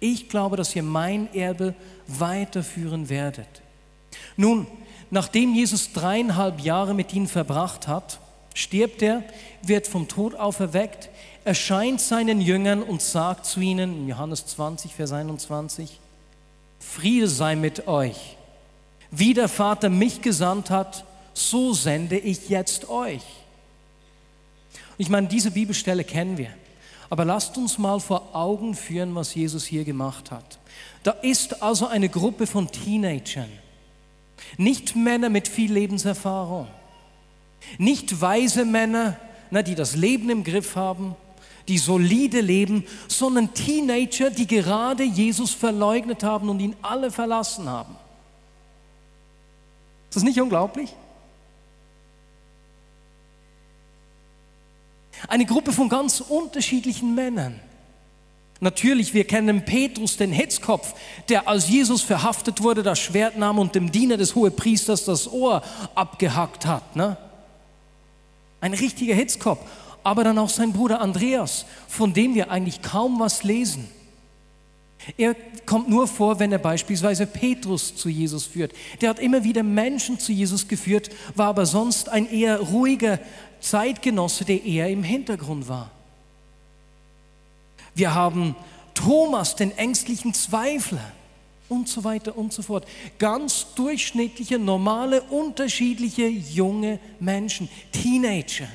Ich 0.01 0.29
glaube, 0.29 0.57
dass 0.57 0.75
ihr 0.75 0.83
mein 0.83 1.33
Erbe 1.35 1.75
weiterführen 2.07 3.09
werdet. 3.09 3.63
Nun, 4.37 4.67
nachdem 5.11 5.55
Jesus 5.55 5.93
dreieinhalb 5.93 6.61
Jahre 6.61 6.95
mit 6.95 7.13
ihnen 7.13 7.29
verbracht 7.29 7.89
hat, 7.89 8.19
stirbt 8.55 9.03
er, 9.03 9.23
wird 9.63 9.87
vom 9.87 10.09
Tod 10.09 10.35
auferweckt, 10.35 11.11
erscheint 11.45 12.01
seinen 12.01 12.41
Jüngern 12.41 12.83
und 12.83 13.03
sagt 13.03 13.47
zu 13.47 13.61
ihnen, 13.61 13.95
in 13.95 14.09
Johannes 14.09 14.47
20, 14.47 14.95
Vers 14.95 15.13
21, 15.13 16.01
Friede 16.81 17.29
sei 17.29 17.57
mit 17.57 17.87
euch. 17.87 18.37
Wie 19.11 19.35
der 19.35 19.49
Vater 19.49 19.91
mich 19.91 20.23
gesandt 20.23 20.71
hat, 20.71 21.05
so 21.35 21.73
sende 21.73 22.19
ich 22.19 22.49
jetzt 22.49 22.89
euch. 22.89 23.23
Ich 24.97 25.09
meine, 25.09 25.29
diese 25.29 25.51
Bibelstelle 25.51 26.05
kennen 26.05 26.39
wir. 26.39 26.51
Aber 27.11 27.25
lasst 27.25 27.57
uns 27.57 27.79
mal 27.79 28.01
vor 28.01 28.35
Augen 28.35 28.75
führen, 28.75 29.15
was 29.15 29.35
Jesus 29.35 29.65
hier 29.65 29.85
gemacht 29.85 30.31
hat. 30.31 30.59
Da 31.03 31.11
ist 31.11 31.63
also 31.63 31.87
eine 31.87 32.09
Gruppe 32.09 32.47
von 32.47 32.71
Teenagern, 32.71 33.51
nicht 34.57 34.97
Männer 34.97 35.29
mit 35.29 35.47
viel 35.47 35.73
Lebenserfahrung, 35.73 36.67
nicht 37.79 38.21
weise 38.21 38.65
Männer, 38.65 39.17
die 39.51 39.75
das 39.75 39.95
Leben 39.95 40.31
im 40.31 40.43
Griff 40.43 40.75
haben, 40.75 41.15
die 41.69 41.79
solide 41.79 42.41
leben, 42.41 42.85
sondern 43.09 43.55
Teenager, 43.55 44.31
die 44.31 44.47
gerade 44.47 45.05
Jesus 45.05 45.53
verleugnet 45.53 46.23
haben 46.23 46.49
und 46.49 46.61
ihn 46.61 46.77
alle 46.83 47.11
verlassen 47.11 47.69
haben. 47.69 47.97
Ist 50.11 50.17
das 50.17 50.23
nicht 50.23 50.41
unglaublich? 50.41 50.95
Eine 55.29 55.47
Gruppe 55.47 55.73
von 55.73 55.89
ganz 55.89 56.21
unterschiedlichen 56.21 57.15
Männern. 57.15 57.61
Natürlich, 58.61 59.15
wir 59.15 59.27
kennen 59.27 59.65
Petrus, 59.65 60.17
den 60.17 60.33
Hetzkopf, 60.33 60.95
der 61.29 61.49
als 61.49 61.69
Jesus 61.69 62.03
verhaftet 62.03 62.63
wurde, 62.63 62.83
das 62.83 62.99
Schwert 62.99 63.37
nahm 63.37 63.59
und 63.59 63.75
dem 63.75 63.91
Diener 63.91 64.17
des 64.17 64.35
Hohepriesters 64.35 65.05
das 65.05 65.31
Ohr 65.31 65.63
abgehackt 65.95 66.67
hat. 66.67 66.95
Ne? 66.95 67.17
Ein 68.61 68.75
richtiger 68.75 69.15
Hitzkopf. 69.15 69.61
Aber 70.05 70.23
dann 70.23 70.39
auch 70.39 70.51
sein 70.51 70.73
Bruder 70.73 71.01
Andreas, 71.01 71.67
von 71.89 72.15
dem 72.15 72.35
wir 72.35 72.51
eigentlich 72.51 72.83
kaum 72.83 73.19
was 73.19 73.43
lesen. 73.43 73.89
Er 75.17 75.35
kommt 75.67 75.89
nur 75.89 76.07
vor, 76.07 76.39
wenn 76.39 76.53
er 76.53 76.59
beispielsweise 76.59 77.27
Petrus 77.27 77.95
zu 77.97 78.09
Jesus 78.09 78.47
führt. 78.47 78.73
Der 79.01 79.11
hat 79.11 79.19
immer 79.19 79.45
wieder 79.45 79.63
Menschen 79.63 80.19
zu 80.19 80.33
Jesus 80.33 80.69
geführt, 80.69 81.11
war 81.35 81.49
aber 81.49 81.67
sonst 81.67 82.09
ein 82.09 82.31
eher 82.31 82.61
ruhiger 82.61 83.19
Zeitgenosse, 83.61 84.45
der 84.45 84.65
eher 84.65 84.89
im 84.89 85.03
Hintergrund 85.03 85.69
war. 85.69 85.91
Wir 87.95 88.15
haben 88.15 88.57
Thomas, 88.95 89.57
den 89.57 89.77
ängstlichen 89.77 90.35
Zweifler. 90.35 91.13
und 91.71 91.89
so 91.89 92.05
weiter 92.05 92.37
und 92.37 92.53
so 92.53 92.63
fort. 92.63 92.87
Ganz 93.19 93.67
durchschnittliche, 93.75 94.59
normale, 94.59 95.23
unterschiedliche 95.23 96.27
junge 96.27 97.01
Menschen, 97.21 97.69
Teenager. 97.91 98.69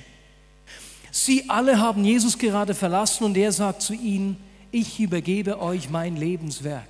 Sie 1.11 1.49
alle 1.49 1.79
haben 1.79 2.05
Jesus 2.05 2.37
gerade 2.37 2.75
verlassen 2.75 3.23
und 3.23 3.37
er 3.37 3.51
sagt 3.51 3.81
zu 3.81 3.93
ihnen, 3.93 4.37
ich 4.71 4.99
übergebe 4.99 5.59
euch 5.59 5.89
mein 5.89 6.15
Lebenswerk. 6.15 6.87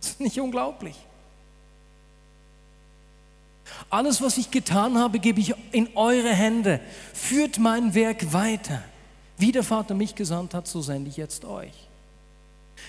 Das 0.00 0.10
ist 0.10 0.20
nicht 0.20 0.40
unglaublich. 0.40 0.96
Alles, 3.90 4.22
was 4.22 4.38
ich 4.38 4.50
getan 4.50 4.96
habe, 4.98 5.18
gebe 5.18 5.40
ich 5.40 5.54
in 5.72 5.88
eure 5.96 6.32
Hände. 6.32 6.80
Führt 7.12 7.58
mein 7.58 7.94
Werk 7.94 8.32
weiter. 8.32 8.82
Wie 9.38 9.52
der 9.52 9.62
Vater 9.62 9.94
mich 9.94 10.14
gesandt 10.14 10.54
hat, 10.54 10.66
so 10.66 10.80
sende 10.80 11.10
ich 11.10 11.16
jetzt 11.16 11.44
euch. 11.44 11.72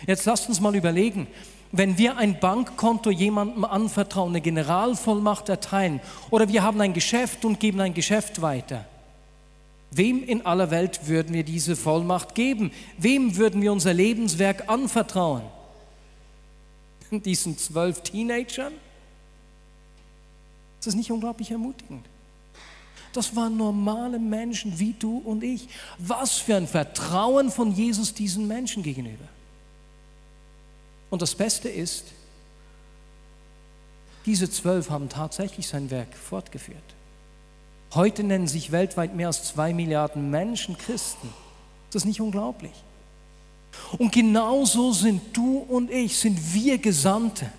Jetzt 0.06 0.26
lasst 0.26 0.48
uns 0.48 0.60
mal 0.60 0.76
überlegen, 0.76 1.28
wenn 1.72 1.98
wir 1.98 2.18
ein 2.18 2.40
Bankkonto 2.40 3.10
jemandem 3.12 3.66
anvertrauen, 3.66 4.30
eine 4.30 4.42
Generalvollmacht 4.42 5.50
erteilen 5.50 6.00
oder 6.30 6.48
wir 6.48 6.64
haben 6.64 6.80
ein 6.82 6.94
Geschäft 6.94 7.46
und 7.46 7.60
geben 7.60 7.82
ein 7.82 7.94
Geschäft 7.94 8.42
weiter. 8.42 8.86
Wem 9.92 10.24
in 10.24 10.46
aller 10.46 10.70
Welt 10.70 11.08
würden 11.08 11.34
wir 11.34 11.44
diese 11.44 11.76
Vollmacht 11.76 12.36
geben? 12.36 12.72
Wem 12.98 13.38
würden 13.38 13.62
wir 13.62 13.72
unser 13.72 13.94
Lebenswerk 13.94 14.70
anvertrauen? 14.70 15.44
Diesen 17.12 17.58
zwölf 17.58 18.02
Teenagern? 18.02 18.74
Ist 20.80 20.88
das 20.88 20.96
nicht 20.96 21.12
unglaublich 21.12 21.52
ermutigend? 21.52 22.06
Das 23.14 23.36
waren 23.36 23.58
normale 23.58 24.20
Menschen 24.20 24.78
wie 24.78 24.94
du 24.94 25.18
und 25.18 25.44
ich. 25.44 25.68
Was 25.98 26.38
für 26.38 26.56
ein 26.56 26.68
Vertrauen 26.68 27.50
von 27.50 27.74
Jesus 27.74 28.14
diesen 28.14 28.48
Menschen 28.48 28.84
gegenüber. 28.84 29.26
Und 31.10 31.22
das 31.22 31.36
Beste 31.36 31.70
ist, 31.70 32.06
diese 34.26 34.50
zwölf 34.50 34.90
haben 34.90 35.08
tatsächlich 35.10 35.68
sein 35.68 35.90
Werk 35.90 36.14
fortgeführt. 36.14 36.78
Heute 37.94 38.24
nennen 38.24 38.48
sich 38.48 38.72
weltweit 38.72 39.16
mehr 39.16 39.28
als 39.28 39.44
zwei 39.44 39.74
Milliarden 39.74 40.30
Menschen 40.30 40.78
Christen. 40.78 41.30
Das 41.92 42.04
ist 42.04 42.08
nicht 42.08 42.20
unglaublich. 42.20 42.74
Und 43.98 44.12
genauso 44.12 44.92
sind 44.92 45.22
du 45.36 45.60
und 45.60 45.90
ich, 45.90 46.18
sind 46.18 46.54
wir 46.54 46.78
Gesandte. 46.78 47.50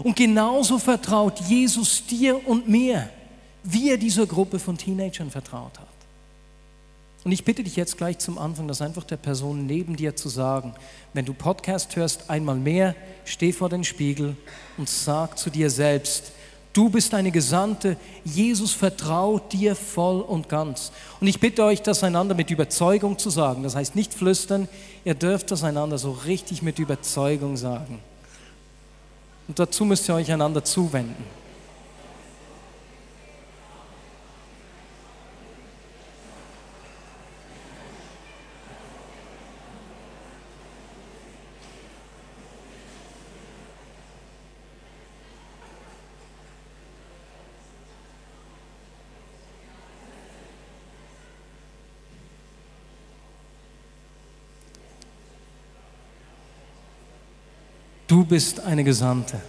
Und 0.00 0.16
genauso 0.16 0.78
vertraut 0.78 1.40
Jesus 1.40 2.04
dir 2.06 2.46
und 2.46 2.68
mir, 2.68 3.08
wie 3.62 3.90
er 3.90 3.96
dieser 3.96 4.26
Gruppe 4.26 4.58
von 4.58 4.76
Teenagern 4.76 5.30
vertraut 5.30 5.78
hat. 5.78 5.91
Und 7.24 7.30
ich 7.30 7.44
bitte 7.44 7.62
dich 7.62 7.76
jetzt 7.76 7.98
gleich 7.98 8.18
zum 8.18 8.36
Anfang, 8.36 8.66
das 8.66 8.82
einfach 8.82 9.04
der 9.04 9.16
Person 9.16 9.66
neben 9.66 9.94
dir 9.94 10.16
zu 10.16 10.28
sagen. 10.28 10.74
Wenn 11.14 11.24
du 11.24 11.34
Podcast 11.34 11.94
hörst, 11.94 12.28
einmal 12.28 12.56
mehr, 12.56 12.96
steh 13.24 13.52
vor 13.52 13.68
den 13.68 13.84
Spiegel 13.84 14.36
und 14.76 14.88
sag 14.88 15.38
zu 15.38 15.48
dir 15.48 15.70
selbst, 15.70 16.32
du 16.72 16.90
bist 16.90 17.14
eine 17.14 17.30
Gesandte, 17.30 17.96
Jesus 18.24 18.72
vertraut 18.72 19.52
dir 19.52 19.76
voll 19.76 20.20
und 20.20 20.48
ganz. 20.48 20.90
Und 21.20 21.28
ich 21.28 21.38
bitte 21.38 21.62
euch, 21.62 21.80
das 21.80 22.02
einander 22.02 22.34
mit 22.34 22.50
Überzeugung 22.50 23.16
zu 23.18 23.30
sagen. 23.30 23.62
Das 23.62 23.76
heißt 23.76 23.94
nicht 23.94 24.14
flüstern, 24.14 24.68
ihr 25.04 25.14
dürft 25.14 25.52
das 25.52 25.62
einander 25.62 25.98
so 25.98 26.10
richtig 26.10 26.60
mit 26.62 26.80
Überzeugung 26.80 27.56
sagen. 27.56 28.00
Und 29.46 29.60
dazu 29.60 29.84
müsst 29.84 30.08
ihr 30.08 30.14
euch 30.16 30.32
einander 30.32 30.64
zuwenden. 30.64 31.41
Du 58.12 58.26
bist 58.26 58.60
eine 58.60 58.84
Gesandte. 58.84 59.40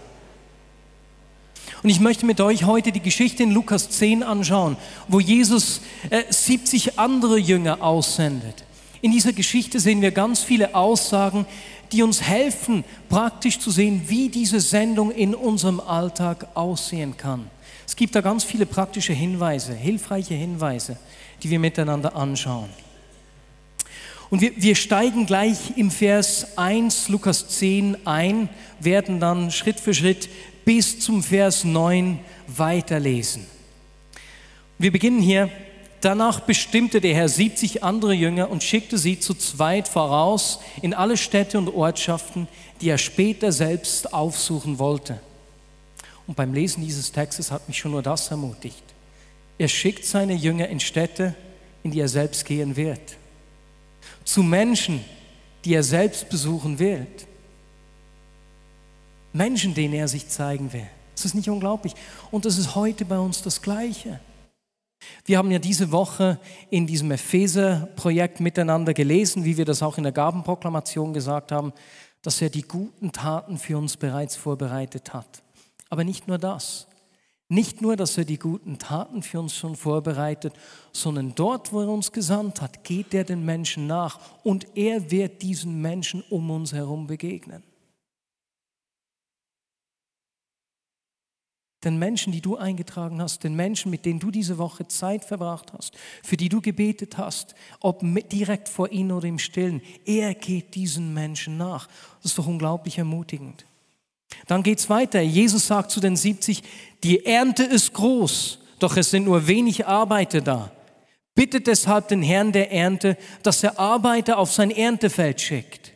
Und 1.84 1.90
ich 1.90 2.00
möchte 2.00 2.26
mit 2.26 2.40
euch 2.40 2.64
heute 2.64 2.94
die 2.94 3.02
Geschichte 3.02 3.44
in 3.44 3.52
Lukas 3.52 3.90
10 3.90 4.24
anschauen, 4.24 4.78
wo 5.10 5.20
Jesus 5.20 5.82
äh, 6.10 6.24
70 6.30 6.98
andere 6.98 7.38
Jünger 7.38 7.84
aussendet. 7.84 8.64
In 9.02 9.12
dieser 9.12 9.34
Geschichte 9.34 9.82
sehen 9.82 10.02
wir 10.02 10.12
ganz 10.12 10.44
viele 10.44 10.76
Aussagen, 10.76 11.46
die 11.92 12.04
uns 12.04 12.22
helfen, 12.22 12.86
praktisch 13.10 13.60
zu 13.60 13.70
sehen, 13.70 14.04
wie 14.08 14.30
diese 14.30 14.62
Sendung 14.62 15.12
in 15.12 15.36
unserem 15.36 15.82
Alltag 15.82 16.48
aussehen 16.54 17.18
kann. 17.18 17.50
Es 17.86 17.98
gibt 17.98 18.16
da 18.16 18.22
ganz 18.22 18.46
viele 18.46 18.66
praktische 18.66 19.12
Hinweise, 19.12 19.74
hilfreiche 19.74 20.36
Hinweise, 20.36 20.96
die 21.42 21.50
wir 21.50 21.60
miteinander 21.60 22.16
anschauen. 22.16 22.70
Und 24.34 24.42
wir, 24.42 24.52
wir 24.56 24.74
steigen 24.74 25.28
gleich 25.28 25.78
im 25.78 25.92
Vers 25.92 26.58
1, 26.58 27.08
Lukas 27.10 27.50
10 27.50 28.08
ein, 28.08 28.50
werden 28.80 29.20
dann 29.20 29.52
Schritt 29.52 29.80
für 29.80 29.94
Schritt 29.94 30.28
bis 30.66 31.00
zum 31.00 31.22
Vers 31.22 31.64
9 31.64 32.18
weiterlesen. 32.48 33.46
Wir 34.80 34.92
beginnen 34.92 35.22
hier. 35.22 35.52
Danach 36.02 36.40
bestimmte 36.40 37.00
der 37.00 37.14
Herr 37.14 37.30
70 37.30 37.84
andere 37.84 38.14
Jünger 38.14 38.50
und 38.50 38.64
schickte 38.64 38.98
sie 38.98 39.20
zu 39.20 39.36
zweit 39.36 39.88
voraus 39.88 40.62
in 40.82 40.96
alle 40.96 41.16
Städte 41.16 41.60
und 41.60 41.70
Ortschaften, 41.70 42.48
die 42.82 42.90
er 42.90 42.98
später 42.98 43.52
selbst 43.52 44.16
aufsuchen 44.16 44.80
wollte. 44.80 45.20
Und 46.26 46.38
beim 46.38 46.56
Lesen 46.56 46.84
dieses 46.84 47.12
Textes 47.12 47.52
hat 47.52 47.68
mich 47.68 47.78
schon 47.78 47.92
nur 47.92 48.02
das 48.02 48.32
ermutigt. 48.32 48.84
Er 49.60 49.68
schickt 49.68 50.06
seine 50.06 50.34
Jünger 50.34 50.70
in 50.70 50.80
Städte, 50.80 51.36
in 51.84 51.92
die 51.92 52.00
er 52.00 52.10
selbst 52.10 52.46
gehen 52.46 52.76
wird 52.76 53.18
zu 54.24 54.44
Menschen, 54.44 55.04
die 55.66 55.74
er 55.74 55.84
selbst 55.84 56.30
besuchen 56.30 56.80
wird. 56.80 57.28
Menschen, 59.32 59.74
denen 59.74 59.94
er 59.94 60.08
sich 60.08 60.28
zeigen 60.30 60.72
will. 60.74 60.88
Das 61.16 61.26
ist 61.26 61.34
nicht 61.34 61.50
unglaublich. 61.50 61.94
Und 62.32 62.46
das 62.46 62.58
ist 62.58 62.76
heute 62.76 63.06
bei 63.06 63.18
uns 63.18 63.42
das 63.42 63.62
Gleiche. 63.62 64.20
Wir 65.26 65.38
haben 65.38 65.52
ja 65.52 65.60
diese 65.60 65.92
Woche 65.92 66.40
in 66.70 66.88
diesem 66.88 67.12
Epheser-Projekt 67.12 68.40
miteinander 68.40 68.94
gelesen, 68.94 69.44
wie 69.44 69.58
wir 69.58 69.66
das 69.66 69.84
auch 69.84 69.98
in 69.98 70.04
der 70.04 70.14
Gabenproklamation 70.14 71.14
gesagt 71.14 71.52
haben, 71.52 71.74
dass 72.22 72.42
er 72.42 72.50
die 72.50 72.62
guten 72.62 73.12
Taten 73.12 73.58
für 73.58 73.78
uns 73.78 73.98
bereits 73.98 74.36
vorbereitet 74.36 75.14
hat. 75.14 75.44
Aber 75.90 76.04
nicht 76.04 76.28
nur 76.28 76.38
das. 76.38 76.88
Nicht 77.54 77.84
nur, 77.84 77.96
dass 77.96 78.18
er 78.18 78.26
die 78.26 78.40
guten 78.40 78.80
Taten 78.80 79.22
für 79.22 79.40
uns 79.40 79.56
schon 79.56 79.76
vorbereitet, 79.76 80.56
sondern 80.92 81.36
dort, 81.36 81.72
wo 81.72 81.82
er 81.82 81.88
uns 81.88 82.12
gesandt 82.12 82.62
hat, 82.62 82.84
geht 82.84 83.14
er 83.14 83.26
den 83.26 83.46
Menschen 83.46 83.86
nach 83.86 84.20
und 84.44 84.76
er 84.76 85.12
wird 85.12 85.44
diesen 85.44 85.80
Menschen 85.80 86.24
um 86.32 86.50
uns 86.50 86.74
herum 86.74 87.06
begegnen. 87.06 87.62
Den 91.84 92.00
Menschen, 92.00 92.34
die 92.34 92.42
du 92.42 92.58
eingetragen 92.58 93.22
hast, 93.22 93.44
den 93.44 93.56
Menschen, 93.56 93.92
mit 93.92 94.08
denen 94.08 94.20
du 94.20 94.32
diese 94.32 94.58
Woche 94.58 94.88
Zeit 94.88 95.24
verbracht 95.24 95.74
hast, 95.74 95.96
für 96.24 96.38
die 96.38 96.50
du 96.50 96.60
gebetet 96.60 97.20
hast, 97.20 97.54
ob 97.82 98.02
direkt 98.32 98.68
vor 98.68 98.92
ihnen 98.92 99.12
oder 99.12 99.28
im 99.28 99.38
Stillen, 99.38 99.84
er 100.06 100.34
geht 100.34 100.74
diesen 100.74 101.14
Menschen 101.14 101.58
nach. 101.58 101.86
Das 102.24 102.32
ist 102.32 102.38
doch 102.40 102.48
unglaublich 102.48 102.98
ermutigend. 102.98 103.68
Dann 104.48 104.64
geht 104.64 104.80
es 104.80 104.90
weiter. 104.90 105.22
Jesus 105.22 105.68
sagt 105.68 105.92
zu 105.92 106.00
den 106.00 106.16
70, 106.16 106.64
die 107.04 107.26
Ernte 107.26 107.64
ist 107.64 107.94
groß, 107.94 108.60
doch 108.80 108.98
es 108.98 109.12
sind 109.12 109.26
nur 109.26 109.48
wenig 109.48 109.86
Arbeiter 109.86 110.42
da. 110.42 110.72
Bittet 111.36 111.68
deshalb 111.68 112.10
den 112.10 112.22
Herrn 112.22 112.52
der 112.52 112.72
Ernte, 112.72 113.18
dass 113.42 113.64
er 113.64 113.80
Arbeiter 113.80 114.38
auf 114.38 114.52
sein 114.52 114.72
Erntefeld 114.72 115.42
schickt. 115.42 115.94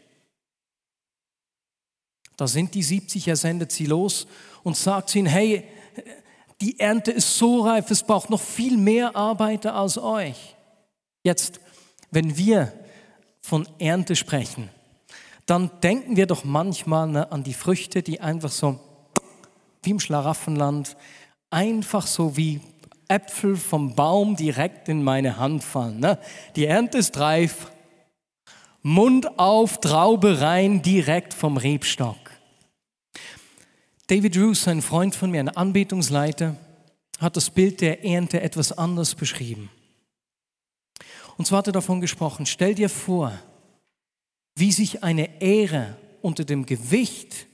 Da 2.36 2.48
sind 2.48 2.74
die 2.74 2.84
70, 2.84 3.28
er 3.28 3.36
sendet 3.36 3.72
sie 3.72 3.86
los 3.86 4.28
und 4.64 4.78
sagt 4.78 5.16
ihnen, 5.16 5.28
hey, 5.28 5.64
die 6.62 6.80
Ernte 6.80 7.12
ist 7.12 7.38
so 7.38 7.62
reif, 7.62 7.92
es 7.92 8.04
braucht 8.04 8.30
noch 8.30 8.42
viel 8.42 8.78
mehr 8.78 9.16
Arbeiter 9.16 9.76
als 9.76 9.98
euch. 9.98 10.56
Jetzt, 11.24 11.60
wenn 12.12 12.38
wir 12.38 12.74
von 13.42 13.68
Ernte 13.80 14.16
sprechen, 14.16 14.70
dann 15.48 15.72
denken 15.82 16.18
wir 16.18 16.28
doch 16.28 16.44
manchmal 16.44 17.08
ne, 17.08 17.32
an 17.32 17.44
die 17.44 17.54
Früchte, 17.54 18.04
die 18.04 18.22
einfach 18.22 18.52
so 18.52 18.80
wie 19.82 19.92
im 19.92 20.00
Schlaraffenland, 20.00 20.96
einfach 21.50 22.06
so 22.06 22.38
wie 22.38 22.62
Äpfel 23.08 23.56
vom 23.56 23.96
Baum 23.96 24.36
direkt 24.36 24.90
in 24.90 25.02
meine 25.02 25.38
Hand 25.38 25.64
fallen. 25.64 26.00
Ne? 26.00 26.20
Die 26.58 26.66
Ernte 26.66 26.98
ist 26.98 27.18
reif, 27.18 27.72
Mund 28.82 29.40
auf, 29.40 29.80
Traube 29.80 30.42
rein, 30.42 30.82
direkt 30.82 31.34
vom 31.34 31.58
Rebstock. 31.58 32.18
David 34.08 34.38
Roos, 34.38 34.68
ein 34.68 34.82
Freund 34.82 35.16
von 35.16 35.32
mir, 35.32 35.40
ein 35.40 35.50
Anbetungsleiter, 35.50 36.56
hat 37.20 37.38
das 37.38 37.50
Bild 37.50 37.80
der 37.80 38.04
Ernte 38.04 38.42
etwas 38.42 38.78
anders 38.78 39.16
beschrieben. 39.16 39.70
Und 41.38 41.46
zwar 41.46 41.60
hat 41.60 41.68
er 41.68 41.74
davon 41.74 42.02
gesprochen, 42.02 42.46
stell 42.46 42.76
dir 42.76 42.90
vor, 42.90 43.32
wie 44.58 44.72
sich 44.72 45.04
eine 45.04 45.40
Ähre 45.40 45.96
unter 46.22 46.44
dem 46.44 46.66
Gewicht 46.66 47.46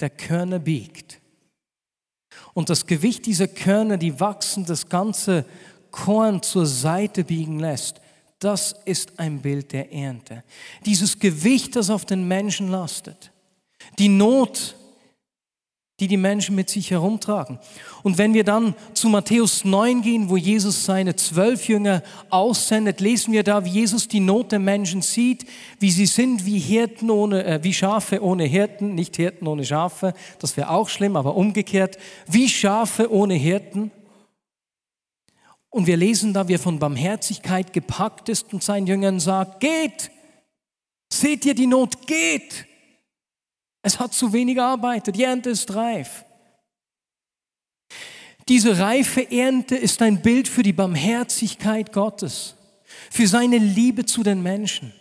der 0.00 0.10
Körner 0.10 0.58
biegt. 0.58 1.20
Und 2.52 2.68
das 2.68 2.86
Gewicht 2.86 3.24
dieser 3.24 3.48
Körner, 3.48 3.96
die 3.96 4.20
wachsen, 4.20 4.66
das 4.66 4.88
ganze 4.88 5.46
Korn 5.90 6.42
zur 6.42 6.66
Seite 6.66 7.24
biegen 7.24 7.60
lässt, 7.60 8.00
das 8.40 8.74
ist 8.84 9.18
ein 9.18 9.40
Bild 9.40 9.72
der 9.72 9.90
Ernte. 9.92 10.44
Dieses 10.84 11.18
Gewicht, 11.18 11.76
das 11.76 11.88
auf 11.88 12.04
den 12.04 12.28
Menschen 12.28 12.68
lastet, 12.68 13.32
die 13.98 14.08
Not, 14.08 14.76
die 16.02 16.08
die 16.08 16.16
Menschen 16.16 16.56
mit 16.56 16.68
sich 16.68 16.90
herumtragen. 16.90 17.60
Und 18.02 18.18
wenn 18.18 18.34
wir 18.34 18.42
dann 18.42 18.74
zu 18.92 19.08
Matthäus 19.08 19.64
9 19.64 20.02
gehen, 20.02 20.30
wo 20.30 20.36
Jesus 20.36 20.84
seine 20.84 21.14
zwölf 21.14 21.68
Jünger 21.68 22.02
aussendet, 22.28 23.00
lesen 23.00 23.32
wir 23.32 23.44
da, 23.44 23.64
wie 23.64 23.68
Jesus 23.70 24.08
die 24.08 24.18
Not 24.18 24.50
der 24.50 24.58
Menschen 24.58 25.00
sieht, 25.00 25.46
wie 25.78 25.92
sie 25.92 26.06
sind 26.06 26.44
wie 26.44 26.58
Hirten 26.58 27.08
ohne, 27.08 27.44
äh, 27.44 27.62
wie 27.62 27.72
Schafe 27.72 28.20
ohne 28.20 28.42
Hirten, 28.42 28.96
nicht 28.96 29.14
Hirten 29.14 29.46
ohne 29.46 29.64
Schafe, 29.64 30.12
das 30.40 30.56
wäre 30.56 30.70
auch 30.70 30.88
schlimm, 30.88 31.14
aber 31.14 31.36
umgekehrt, 31.36 31.98
wie 32.26 32.48
Schafe 32.48 33.12
ohne 33.12 33.34
Hirten. 33.34 33.92
Und 35.70 35.86
wir 35.86 35.96
lesen 35.96 36.32
da, 36.34 36.48
wie 36.48 36.54
er 36.54 36.58
von 36.58 36.80
Barmherzigkeit 36.80 37.72
gepackt 37.72 38.28
ist 38.28 38.52
und 38.52 38.64
seinen 38.64 38.88
Jüngern 38.88 39.20
sagt, 39.20 39.60
geht, 39.60 40.10
seht 41.12 41.44
ihr 41.44 41.54
die 41.54 41.68
Not, 41.68 42.08
geht. 42.08 42.66
Es 43.82 43.98
hat 43.98 44.14
zu 44.14 44.32
wenig 44.32 44.60
Arbeiter, 44.60 45.12
die 45.12 45.24
Ernte 45.24 45.50
ist 45.50 45.74
reif. 45.74 46.24
Diese 48.48 48.78
reife 48.78 49.30
Ernte 49.30 49.76
ist 49.76 50.02
ein 50.02 50.22
Bild 50.22 50.48
für 50.48 50.62
die 50.62 50.72
Barmherzigkeit 50.72 51.92
Gottes, 51.92 52.54
für 53.10 53.26
seine 53.26 53.58
Liebe 53.58 54.04
zu 54.04 54.22
den 54.22 54.42
Menschen. 54.42 54.92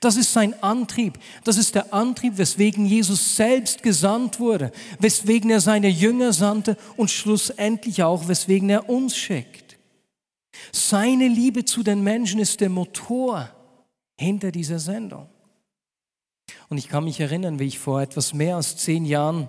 Das 0.00 0.16
ist 0.16 0.32
sein 0.32 0.54
Antrieb. 0.62 1.18
Das 1.42 1.56
ist 1.56 1.74
der 1.74 1.92
Antrieb, 1.92 2.38
weswegen 2.38 2.86
Jesus 2.86 3.36
selbst 3.36 3.82
gesandt 3.82 4.40
wurde, 4.40 4.72
weswegen 4.98 5.50
er 5.50 5.60
seine 5.60 5.88
Jünger 5.88 6.32
sandte 6.32 6.76
und 6.96 7.10
schlussendlich 7.10 8.02
auch, 8.02 8.28
weswegen 8.28 8.70
er 8.70 8.88
uns 8.88 9.16
schickt. 9.16 9.76
Seine 10.72 11.28
Liebe 11.28 11.64
zu 11.64 11.82
den 11.82 12.02
Menschen 12.02 12.40
ist 12.40 12.60
der 12.60 12.70
Motor 12.70 13.50
hinter 14.16 14.52
dieser 14.52 14.78
Sendung. 14.78 15.28
Und 16.68 16.78
ich 16.78 16.88
kann 16.88 17.04
mich 17.04 17.20
erinnern, 17.20 17.58
wie 17.58 17.66
ich 17.66 17.78
vor 17.78 18.00
etwas 18.00 18.34
mehr 18.34 18.56
als 18.56 18.76
zehn 18.76 19.04
Jahren 19.04 19.48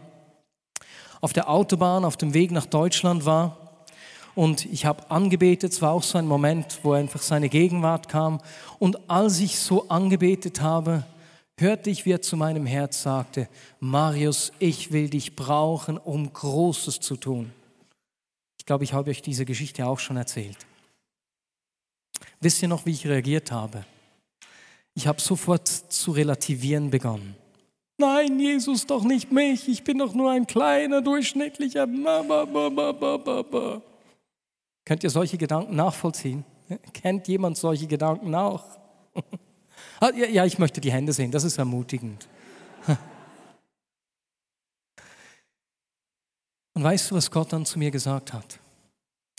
auf 1.21 1.33
der 1.33 1.49
Autobahn 1.49 2.05
auf 2.05 2.17
dem 2.17 2.33
Weg 2.33 2.51
nach 2.51 2.65
Deutschland 2.65 3.25
war. 3.25 3.57
Und 4.35 4.65
ich 4.65 4.85
habe 4.85 5.09
angebetet, 5.09 5.71
es 5.71 5.81
war 5.81 5.93
auch 5.93 6.03
so 6.03 6.17
ein 6.17 6.27
Moment, 6.27 6.79
wo 6.83 6.91
einfach 6.91 7.21
seine 7.21 7.49
Gegenwart 7.49 8.09
kam. 8.09 8.41
Und 8.79 9.09
als 9.09 9.39
ich 9.39 9.57
so 9.57 9.87
angebetet 9.87 10.61
habe, 10.61 11.05
hörte 11.57 11.89
ich, 11.89 12.05
wie 12.05 12.11
er 12.11 12.21
zu 12.21 12.35
meinem 12.35 12.65
Herz 12.65 13.01
sagte, 13.01 13.47
Marius, 13.79 14.51
ich 14.59 14.91
will 14.91 15.09
dich 15.09 15.35
brauchen, 15.35 15.97
um 15.97 16.31
Großes 16.31 16.99
zu 16.99 17.15
tun. 17.15 17.53
Ich 18.59 18.65
glaube, 18.65 18.83
ich 18.83 18.93
habe 18.93 19.09
euch 19.09 19.21
diese 19.21 19.45
Geschichte 19.45 19.85
auch 19.85 19.99
schon 19.99 20.17
erzählt. 20.17 20.57
Wisst 22.41 22.61
ihr 22.61 22.67
noch, 22.67 22.85
wie 22.85 22.91
ich 22.91 23.07
reagiert 23.07 23.51
habe? 23.51 23.85
Ich 24.95 25.07
habe 25.07 25.21
sofort 25.21 25.67
zu 25.67 26.11
relativieren 26.11 26.89
begonnen. 26.89 27.35
Nein, 27.97 28.39
Jesus, 28.39 28.85
doch 28.85 29.03
nicht 29.03 29.31
mich. 29.31 29.67
Ich 29.67 29.83
bin 29.83 29.99
doch 29.99 30.13
nur 30.13 30.31
ein 30.31 30.47
kleiner, 30.47 31.01
durchschnittlicher. 31.01 31.85
Könnt 34.85 35.03
ihr 35.03 35.09
solche 35.09 35.37
Gedanken 35.37 35.75
nachvollziehen? 35.75 36.43
Kennt 36.93 37.27
jemand 37.27 37.57
solche 37.57 37.87
Gedanken 37.87 38.33
auch? 38.35 38.63
Ah, 39.99 40.11
ja, 40.13 40.43
ich 40.43 40.59
möchte 40.59 40.81
die 40.81 40.91
Hände 40.91 41.13
sehen, 41.13 41.31
das 41.31 41.45
ist 41.45 41.57
ermutigend. 41.57 42.27
Und 46.73 46.83
weißt 46.83 47.11
du, 47.11 47.15
was 47.15 47.31
Gott 47.31 47.53
dann 47.53 47.65
zu 47.65 47.79
mir 47.79 47.91
gesagt 47.91 48.33
hat? 48.33 48.59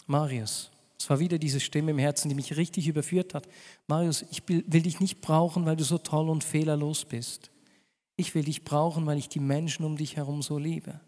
Marius, 0.07 0.71
es 1.07 1.11
war 1.11 1.21
wieder 1.21 1.39
diese 1.39 1.61
Stimme 1.61 1.93
im 1.93 1.99
Herzen, 1.99 2.29
die 2.29 2.35
mich 2.35 2.57
richtig 2.57 2.89
überführt 2.89 3.33
hat. 3.33 3.47
Marius, 3.87 4.25
ich 4.33 4.43
will 4.49 4.83
dich 4.83 4.99
nicht 4.99 5.21
brauchen, 5.21 5.65
weil 5.65 5.77
du 5.77 5.85
so 5.85 5.99
toll 5.99 6.29
und 6.29 6.43
fehlerlos 6.43 7.05
bist. 7.05 7.53
Ich 8.17 8.35
will 8.35 8.43
dich 8.43 8.65
brauchen, 8.65 9.07
weil 9.07 9.17
ich 9.17 9.29
die 9.29 9.39
Menschen 9.39 9.87
um 9.87 9.97
dich 9.97 10.17
herum 10.17 10.43
so 10.43 10.59
liebe. 10.59 10.99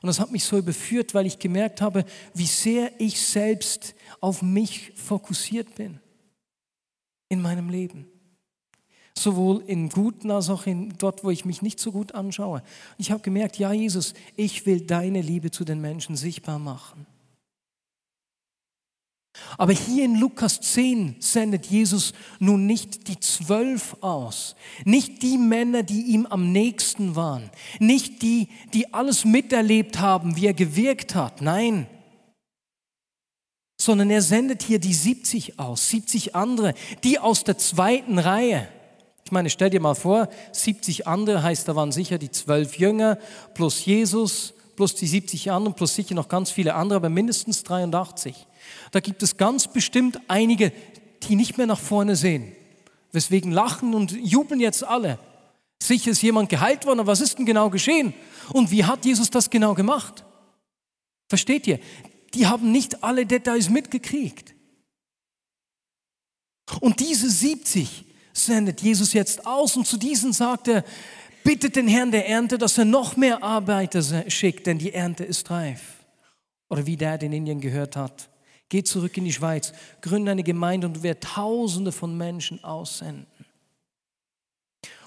Und 0.00 0.06
das 0.06 0.20
hat 0.20 0.30
mich 0.30 0.44
so 0.44 0.56
überführt, 0.58 1.12
weil 1.12 1.26
ich 1.26 1.40
gemerkt 1.40 1.80
habe, 1.80 2.04
wie 2.34 2.46
sehr 2.46 2.92
ich 3.00 3.20
selbst 3.20 3.96
auf 4.20 4.42
mich 4.42 4.92
fokussiert 4.94 5.74
bin 5.74 5.98
in 7.28 7.42
meinem 7.42 7.70
Leben. 7.70 8.06
Sowohl 9.18 9.64
in 9.66 9.88
guten 9.88 10.30
als 10.30 10.48
auch 10.50 10.66
in 10.66 10.94
dort, 10.98 11.24
wo 11.24 11.30
ich 11.30 11.44
mich 11.44 11.62
nicht 11.62 11.80
so 11.80 11.90
gut 11.90 12.14
anschaue. 12.14 12.62
Ich 12.96 13.10
habe 13.10 13.22
gemerkt, 13.22 13.58
ja 13.58 13.72
Jesus, 13.72 14.14
ich 14.36 14.66
will 14.66 14.82
deine 14.82 15.20
Liebe 15.20 15.50
zu 15.50 15.64
den 15.64 15.80
Menschen 15.80 16.14
sichtbar 16.14 16.60
machen. 16.60 17.08
Aber 19.58 19.72
hier 19.72 20.04
in 20.04 20.16
Lukas 20.16 20.60
10 20.60 21.16
sendet 21.18 21.66
Jesus 21.66 22.12
nun 22.38 22.66
nicht 22.66 23.08
die 23.08 23.18
zwölf 23.18 23.96
aus, 24.00 24.54
nicht 24.84 25.22
die 25.22 25.38
Männer, 25.38 25.82
die 25.82 26.02
ihm 26.02 26.26
am 26.26 26.52
nächsten 26.52 27.16
waren, 27.16 27.50
nicht 27.80 28.22
die, 28.22 28.48
die 28.72 28.94
alles 28.94 29.24
miterlebt 29.24 29.98
haben, 29.98 30.36
wie 30.36 30.46
er 30.46 30.54
gewirkt 30.54 31.14
hat, 31.14 31.42
nein, 31.42 31.86
sondern 33.80 34.10
er 34.10 34.22
sendet 34.22 34.62
hier 34.62 34.78
die 34.78 34.94
70 34.94 35.58
aus, 35.58 35.88
70 35.90 36.34
andere, 36.36 36.74
die 37.02 37.18
aus 37.18 37.44
der 37.44 37.58
zweiten 37.58 38.18
Reihe. 38.18 38.68
Ich 39.24 39.32
meine, 39.32 39.50
stell 39.50 39.70
dir 39.70 39.80
mal 39.80 39.94
vor, 39.94 40.28
70 40.52 41.06
andere 41.08 41.42
heißt, 41.42 41.66
da 41.66 41.74
waren 41.74 41.92
sicher 41.92 42.18
die 42.18 42.30
zwölf 42.30 42.78
Jünger 42.78 43.18
plus 43.54 43.84
Jesus 43.84 44.54
plus 44.76 44.94
die 44.94 45.06
70 45.06 45.50
anderen 45.50 45.74
plus 45.74 45.94
sicher 45.94 46.14
noch 46.14 46.28
ganz 46.28 46.50
viele 46.50 46.74
andere, 46.74 46.96
aber 46.96 47.08
mindestens 47.08 47.62
83. 47.62 48.46
Da 48.90 49.00
gibt 49.00 49.22
es 49.22 49.36
ganz 49.36 49.72
bestimmt 49.72 50.20
einige, 50.28 50.72
die 51.24 51.36
nicht 51.36 51.58
mehr 51.58 51.66
nach 51.66 51.80
vorne 51.80 52.16
sehen. 52.16 52.52
Weswegen 53.12 53.52
lachen 53.52 53.94
und 53.94 54.12
jubeln 54.12 54.60
jetzt 54.60 54.84
alle. 54.84 55.18
Sicher 55.82 56.10
ist 56.10 56.22
jemand 56.22 56.48
geheilt 56.48 56.86
worden, 56.86 57.00
aber 57.00 57.12
was 57.12 57.20
ist 57.20 57.38
denn 57.38 57.46
genau 57.46 57.70
geschehen? 57.70 58.14
Und 58.52 58.70
wie 58.70 58.84
hat 58.84 59.04
Jesus 59.04 59.30
das 59.30 59.50
genau 59.50 59.74
gemacht? 59.74 60.24
Versteht 61.28 61.66
ihr? 61.66 61.78
Die 62.34 62.46
haben 62.46 62.72
nicht 62.72 63.04
alle 63.04 63.26
Details 63.26 63.68
mitgekriegt. 63.68 64.54
Und 66.80 67.00
diese 67.00 67.30
70 67.30 68.04
sendet 68.32 68.80
Jesus 68.80 69.12
jetzt 69.12 69.46
aus 69.46 69.76
und 69.76 69.86
zu 69.86 69.96
diesen 69.96 70.32
sagt 70.32 70.68
er, 70.68 70.84
bittet 71.44 71.76
den 71.76 71.86
Herrn 71.86 72.10
der 72.10 72.28
Ernte, 72.28 72.58
dass 72.58 72.78
er 72.78 72.84
noch 72.84 73.16
mehr 73.16 73.42
Arbeiter 73.42 74.02
schickt, 74.30 74.66
denn 74.66 74.78
die 74.78 74.92
Ernte 74.92 75.24
ist 75.24 75.50
reif. 75.50 76.04
Oder 76.70 76.86
wie 76.86 76.96
der 76.96 77.20
in 77.22 77.32
Indien 77.32 77.60
gehört 77.60 77.96
hat, 77.96 78.28
Geh 78.74 78.82
zurück 78.82 79.16
in 79.16 79.24
die 79.24 79.32
Schweiz, 79.32 79.72
gründe 80.00 80.32
eine 80.32 80.42
Gemeinde 80.42 80.88
und 80.88 81.04
werde 81.04 81.20
Tausende 81.20 81.92
von 81.92 82.18
Menschen 82.18 82.64
aussenden. 82.64 83.28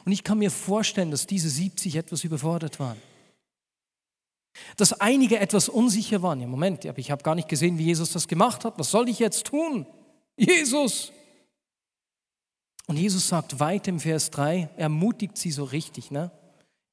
Und 0.05 0.13
ich 0.13 0.23
kann 0.23 0.37
mir 0.37 0.51
vorstellen, 0.51 1.11
dass 1.11 1.27
diese 1.27 1.49
70 1.49 1.97
etwas 1.97 2.23
überfordert 2.23 2.79
waren. 2.79 2.95
Dass 4.77 4.93
einige 5.01 5.39
etwas 5.39 5.67
unsicher 5.67 6.21
waren. 6.21 6.39
Ja, 6.39 6.47
Moment, 6.47 6.85
ich 6.85 7.11
habe 7.11 7.23
gar 7.23 7.35
nicht 7.35 7.49
gesehen, 7.49 7.77
wie 7.77 7.83
Jesus 7.83 8.13
das 8.13 8.29
gemacht 8.29 8.63
hat. 8.63 8.79
Was 8.79 8.89
soll 8.89 9.09
ich 9.09 9.19
jetzt 9.19 9.47
tun? 9.47 9.85
Jesus! 10.37 11.11
Und 12.85 12.95
Jesus 12.95 13.27
sagt 13.27 13.59
weiter 13.59 13.89
im 13.89 13.99
Vers 13.99 14.31
3, 14.31 14.69
ermutigt 14.77 15.37
sie 15.37 15.51
so 15.51 15.65
richtig, 15.65 16.09
ne? 16.09 16.31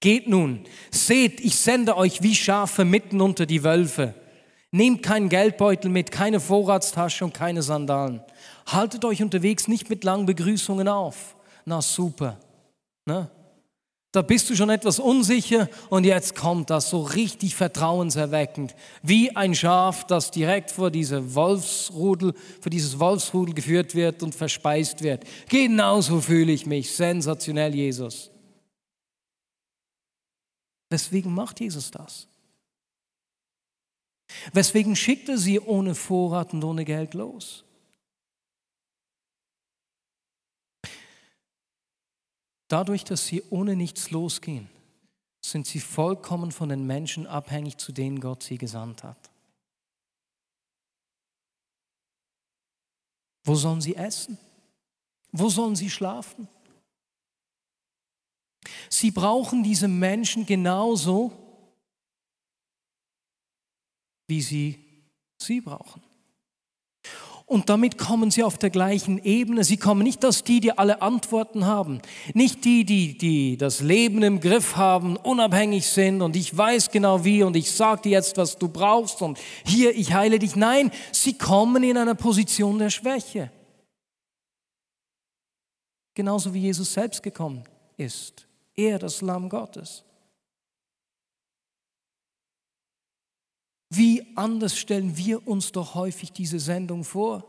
Geht 0.00 0.26
nun, 0.26 0.64
seht, 0.90 1.38
ich 1.38 1.54
sende 1.54 1.96
euch 1.96 2.24
wie 2.24 2.34
Schafe 2.34 2.84
mitten 2.84 3.20
unter 3.20 3.46
die 3.46 3.62
Wölfe. 3.62 4.16
Nehmt 4.74 5.04
keinen 5.04 5.28
Geldbeutel 5.28 5.88
mit, 5.88 6.10
keine 6.10 6.40
Vorratstasche 6.40 7.24
und 7.24 7.32
keine 7.32 7.62
Sandalen. 7.62 8.20
Haltet 8.66 9.04
euch 9.04 9.22
unterwegs 9.22 9.68
nicht 9.68 9.88
mit 9.88 10.02
langen 10.02 10.26
Begrüßungen 10.26 10.88
auf. 10.88 11.37
Na 11.64 11.80
super. 11.80 12.40
Ne? 13.06 13.30
Da 14.10 14.22
bist 14.22 14.50
du 14.50 14.56
schon 14.56 14.70
etwas 14.70 14.98
unsicher 14.98 15.68
und 15.90 16.02
jetzt 16.02 16.34
kommt 16.34 16.70
das 16.70 16.90
so 16.90 17.02
richtig 17.02 17.54
vertrauenserweckend. 17.54 18.74
Wie 19.00 19.37
ein 19.37 19.54
Schaf, 19.54 20.08
das 20.08 20.32
direkt 20.32 20.72
vor 20.72 20.90
diese 20.90 21.37
Wolfsrudel, 21.37 22.34
vor 22.60 22.70
dieses 22.70 22.98
Wolfsrudel 22.98 23.54
geführt 23.54 23.94
wird 23.94 24.24
und 24.24 24.34
verspeist 24.34 25.04
wird. 25.04 25.22
Genauso 25.48 26.20
fühle 26.20 26.50
ich 26.50 26.66
mich. 26.66 26.90
Sensationell, 26.90 27.76
Jesus. 27.76 28.28
Deswegen 30.90 31.32
macht 31.32 31.60
Jesus 31.60 31.92
das. 31.92 32.26
Weswegen 34.52 34.96
schickt 34.96 35.28
er 35.28 35.38
sie 35.38 35.61
ohne 35.61 35.94
Vorrat 35.94 36.52
und 36.52 36.62
ohne 36.62 36.85
Geld 36.85 37.14
los? 37.14 37.64
Dadurch, 42.68 43.04
dass 43.04 43.26
sie 43.26 43.42
ohne 43.50 43.76
nichts 43.76 44.11
losgehen, 44.11 44.68
sind 45.40 45.66
sie 45.66 45.80
vollkommen 45.80 46.50
von 46.50 46.70
den 46.70 46.87
Menschen 46.87 47.26
abhängig, 47.26 47.76
zu 47.76 47.92
denen 47.92 48.20
Gott 48.20 48.42
sie 48.42 48.59
gesandt 48.59 49.04
hat. 49.04 49.30
Wo 53.44 53.54
sollen 53.54 53.83
sie 53.83 53.94
essen? 53.94 54.38
Wo 55.30 55.48
sollen 55.50 55.76
sie 55.76 55.90
schlafen? 55.90 56.48
Sie 58.88 59.11
brauchen 59.11 59.62
diese 59.62 59.88
Menschen 59.88 60.46
genauso, 60.46 61.33
wie 64.26 64.42
sie 64.42 64.78
sie 65.38 65.60
brauchen. 65.60 66.02
Und 67.46 67.68
damit 67.68 67.98
kommen 67.98 68.30
sie 68.30 68.42
auf 68.42 68.56
der 68.56 68.70
gleichen 68.70 69.22
Ebene. 69.22 69.64
Sie 69.64 69.76
kommen 69.76 70.02
nicht 70.02 70.24
als 70.24 70.44
die, 70.44 70.60
die 70.60 70.78
alle 70.78 71.02
Antworten 71.02 71.66
haben. 71.66 72.00
Nicht 72.32 72.64
die, 72.64 72.87
die, 72.87 73.18
die 73.18 73.58
das 73.58 73.80
Leben 73.80 74.22
im 74.22 74.40
Griff 74.40 74.76
haben, 74.76 75.16
unabhängig 75.16 75.87
sind 75.87 76.22
und 76.22 76.37
ich 76.37 76.56
weiß 76.56 76.90
genau 76.90 77.22
wie 77.24 77.42
und 77.42 77.54
ich 77.54 77.70
sage 77.70 78.02
dir 78.02 78.12
jetzt, 78.12 78.38
was 78.38 78.56
du 78.56 78.68
brauchst 78.68 79.20
und 79.20 79.38
hier, 79.66 79.94
ich 79.94 80.14
heile 80.14 80.38
dich. 80.38 80.56
Nein, 80.56 80.90
sie 81.12 81.37
kommen 81.37 81.82
in 81.82 81.98
einer 81.98 82.14
Position 82.14 82.78
der 82.78 82.90
Schwäche. 82.90 83.50
Genauso 86.14 86.54
wie 86.54 86.60
Jesus 86.60 86.94
selbst 86.94 87.22
gekommen 87.22 87.64
ist. 87.98 88.46
Er, 88.74 88.98
das 88.98 89.20
Lamm 89.20 89.50
Gottes. 89.50 90.02
Wie 93.96 94.26
anders 94.35 94.78
stellen 94.78 95.16
wir 95.16 95.46
uns 95.46 95.72
doch 95.72 95.94
häufig 95.94 96.33
diese 96.33 96.59
Sendung 96.59 97.04
vor? 97.04 97.44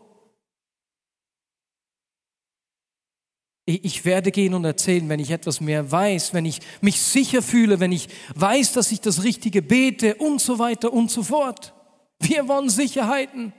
Ich 3.67 4.05
werde 4.05 4.31
gehen 4.31 4.53
und 4.53 4.63
erzählen, 4.63 5.09
wenn 5.09 5.19
ich 5.19 5.31
etwas 5.31 5.59
mehr 5.59 5.91
weiß, 5.91 6.35
wenn 6.35 6.45
ich 6.45 6.59
mich 6.81 7.01
sicher 7.01 7.41
fühle, 7.41 7.79
wenn 7.79 7.91
ich 7.91 8.09
weiß, 8.35 8.73
dass 8.73 8.91
ich 8.91 9.01
das 9.01 9.23
Richtige 9.23 9.63
bete 9.63 10.15
und 10.15 10.39
so 10.39 10.59
weiter 10.59 10.93
und 10.93 11.09
so 11.09 11.23
fort. 11.23 11.73
Wir 12.19 12.47
wollen 12.47 12.69
Sicherheiten. 12.69 13.53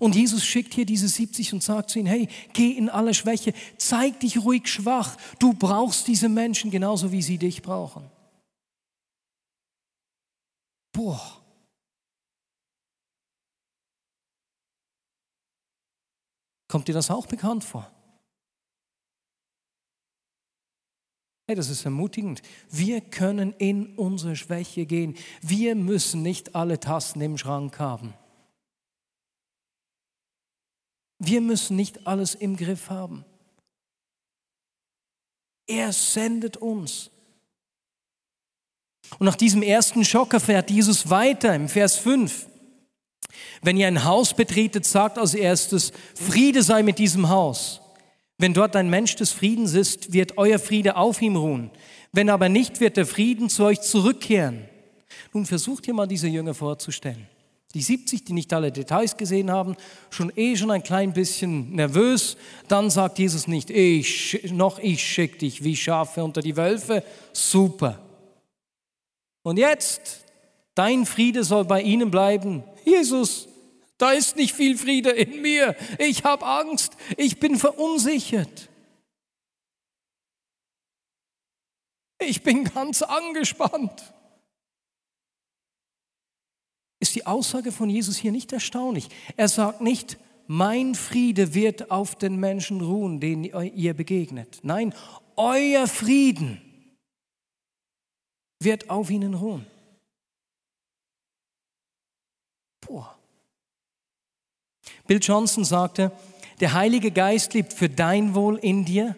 Und 0.00 0.16
Jesus 0.16 0.44
schickt 0.44 0.74
hier 0.74 0.86
diese 0.86 1.06
70 1.06 1.52
und 1.54 1.62
sagt 1.62 1.90
zu 1.90 2.00
ihnen, 2.00 2.08
hey, 2.08 2.28
geh 2.52 2.72
in 2.72 2.88
alle 2.88 3.14
Schwäche, 3.14 3.54
zeig 3.76 4.20
dich 4.20 4.38
ruhig 4.38 4.66
schwach. 4.66 5.16
Du 5.38 5.54
brauchst 5.54 6.08
diese 6.08 6.28
Menschen 6.28 6.72
genauso, 6.72 7.12
wie 7.12 7.22
sie 7.22 7.38
dich 7.38 7.62
brauchen. 7.62 8.10
Boah. 10.98 11.40
Kommt 16.66 16.88
dir 16.88 16.92
das 16.92 17.08
auch 17.12 17.26
bekannt 17.26 17.62
vor? 17.62 17.88
Hey, 21.46 21.54
das 21.54 21.68
ist 21.68 21.84
ermutigend. 21.84 22.42
Wir 22.68 23.00
können 23.00 23.52
in 23.58 23.96
unsere 23.96 24.34
Schwäche 24.34 24.86
gehen. 24.86 25.16
Wir 25.40 25.76
müssen 25.76 26.22
nicht 26.22 26.56
alle 26.56 26.80
Tassen 26.80 27.20
im 27.20 27.38
Schrank 27.38 27.78
haben. 27.78 28.14
Wir 31.20 31.40
müssen 31.40 31.76
nicht 31.76 32.08
alles 32.08 32.34
im 32.34 32.56
Griff 32.56 32.90
haben. 32.90 33.24
Er 35.68 35.92
sendet 35.92 36.56
uns. 36.56 37.12
Und 39.18 39.26
nach 39.26 39.36
diesem 39.36 39.62
ersten 39.62 40.04
Schock 40.04 40.34
erfährt 40.34 40.70
Jesus 40.70 41.10
weiter 41.10 41.54
im 41.54 41.68
Vers 41.68 41.96
5. 41.96 42.46
Wenn 43.62 43.76
ihr 43.76 43.86
ein 43.86 44.04
Haus 44.04 44.34
betretet, 44.34 44.84
sagt 44.84 45.18
als 45.18 45.34
erstes, 45.34 45.92
Friede 46.14 46.62
sei 46.62 46.82
mit 46.82 46.98
diesem 46.98 47.28
Haus. 47.28 47.80
Wenn 48.38 48.54
dort 48.54 48.76
ein 48.76 48.88
Mensch 48.88 49.16
des 49.16 49.32
Friedens 49.32 49.74
ist, 49.74 50.12
wird 50.12 50.38
euer 50.38 50.58
Friede 50.58 50.96
auf 50.96 51.20
ihm 51.20 51.36
ruhen. 51.36 51.70
Wenn 52.12 52.30
aber 52.30 52.48
nicht, 52.48 52.80
wird 52.80 52.96
der 52.96 53.06
Frieden 53.06 53.48
zu 53.48 53.64
euch 53.64 53.80
zurückkehren. 53.80 54.64
Nun 55.32 55.44
versucht 55.44 55.88
ihr 55.88 55.94
mal 55.94 56.06
diese 56.06 56.28
Jünger 56.28 56.54
vorzustellen. 56.54 57.26
Die 57.74 57.82
70, 57.82 58.24
die 58.24 58.32
nicht 58.32 58.52
alle 58.54 58.72
Details 58.72 59.16
gesehen 59.16 59.50
haben, 59.50 59.76
schon 60.08 60.32
eh 60.36 60.56
schon 60.56 60.70
ein 60.70 60.82
klein 60.82 61.12
bisschen 61.12 61.72
nervös. 61.74 62.36
Dann 62.66 62.88
sagt 62.88 63.18
Jesus 63.18 63.46
nicht, 63.46 63.68
ich, 63.68 64.50
noch 64.52 64.78
ich 64.78 65.02
schick 65.02 65.38
dich 65.38 65.62
wie 65.64 65.76
Schafe 65.76 66.24
unter 66.24 66.40
die 66.40 66.56
Wölfe. 66.56 67.04
Super. 67.32 68.00
Und 69.48 69.56
jetzt, 69.56 70.26
dein 70.74 71.06
Friede 71.06 71.42
soll 71.42 71.64
bei 71.64 71.80
ihnen 71.80 72.10
bleiben. 72.10 72.62
Jesus, 72.84 73.48
da 73.96 74.10
ist 74.10 74.36
nicht 74.36 74.54
viel 74.54 74.76
Friede 74.76 75.08
in 75.08 75.40
mir. 75.40 75.74
Ich 75.98 76.22
habe 76.24 76.44
Angst. 76.44 76.98
Ich 77.16 77.40
bin 77.40 77.56
verunsichert. 77.56 78.68
Ich 82.18 82.42
bin 82.42 82.64
ganz 82.64 83.00
angespannt. 83.00 84.12
Ist 87.00 87.14
die 87.14 87.24
Aussage 87.24 87.72
von 87.72 87.88
Jesus 87.88 88.18
hier 88.18 88.32
nicht 88.32 88.52
erstaunlich? 88.52 89.08
Er 89.38 89.48
sagt 89.48 89.80
nicht, 89.80 90.18
mein 90.46 90.94
Friede 90.94 91.54
wird 91.54 91.90
auf 91.90 92.16
den 92.16 92.36
Menschen 92.36 92.82
ruhen, 92.82 93.18
denen 93.18 93.44
ihr 93.44 93.94
begegnet. 93.94 94.58
Nein, 94.62 94.94
euer 95.36 95.86
Frieden 95.86 96.60
wird 98.60 98.90
auf 98.90 99.10
ihnen 99.10 99.34
ruhen. 99.34 99.66
Boah. 102.80 103.16
Bill 105.06 105.20
Johnson 105.22 105.64
sagte, 105.64 106.12
der 106.60 106.72
Heilige 106.72 107.10
Geist 107.10 107.54
lebt 107.54 107.72
für 107.72 107.88
dein 107.88 108.34
Wohl 108.34 108.56
in 108.56 108.84
dir, 108.84 109.16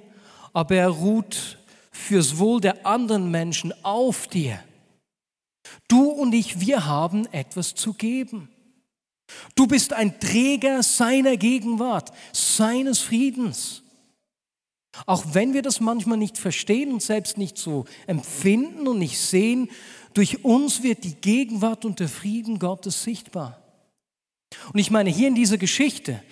aber 0.53 0.77
er 0.77 0.89
ruht 0.89 1.59
fürs 1.91 2.39
Wohl 2.39 2.61
der 2.61 2.87
anderen 2.87 3.31
Menschen 3.31 3.73
auf 3.85 4.27
dir. 4.27 4.63
Du 5.89 6.11
und 6.11 6.33
ich, 6.33 6.61
wir 6.61 6.87
haben 6.87 7.27
etwas 7.33 7.75
zu 7.75 7.95
geben. 7.95 8.49
Du 9.55 9.67
bist 9.67 9.93
ein 9.93 10.19
Träger 10.19 10.83
seiner 10.83 11.37
Gegenwart, 11.37 12.13
seines 12.33 12.99
Friedens. 13.01 13.83
Auch 15.07 15.25
wenn 15.33 15.55
wir 15.55 15.63
das 15.63 15.81
manchmal 15.81 16.19
nicht 16.19 16.39
verstehen 16.39 16.93
und 16.93 17.03
selbst 17.03 17.39
nicht 17.39 17.59
so 17.59 17.85
empfinden 18.07 18.87
und 18.89 18.99
nicht 18.99 19.19
sehen, 19.19 19.71
durch 20.15 20.45
uns 20.45 20.83
wird 20.83 21.05
die 21.05 21.15
Gegenwart 21.15 21.85
und 21.85 22.01
der 22.01 22.09
Frieden 22.09 22.59
Gottes 22.59 23.03
sichtbar. 23.03 23.63
Und 24.73 24.81
ich 24.81 24.91
meine, 24.91 25.11
hier 25.11 25.29
in 25.29 25.35
dieser 25.35 25.59
Geschichte, 25.59 26.23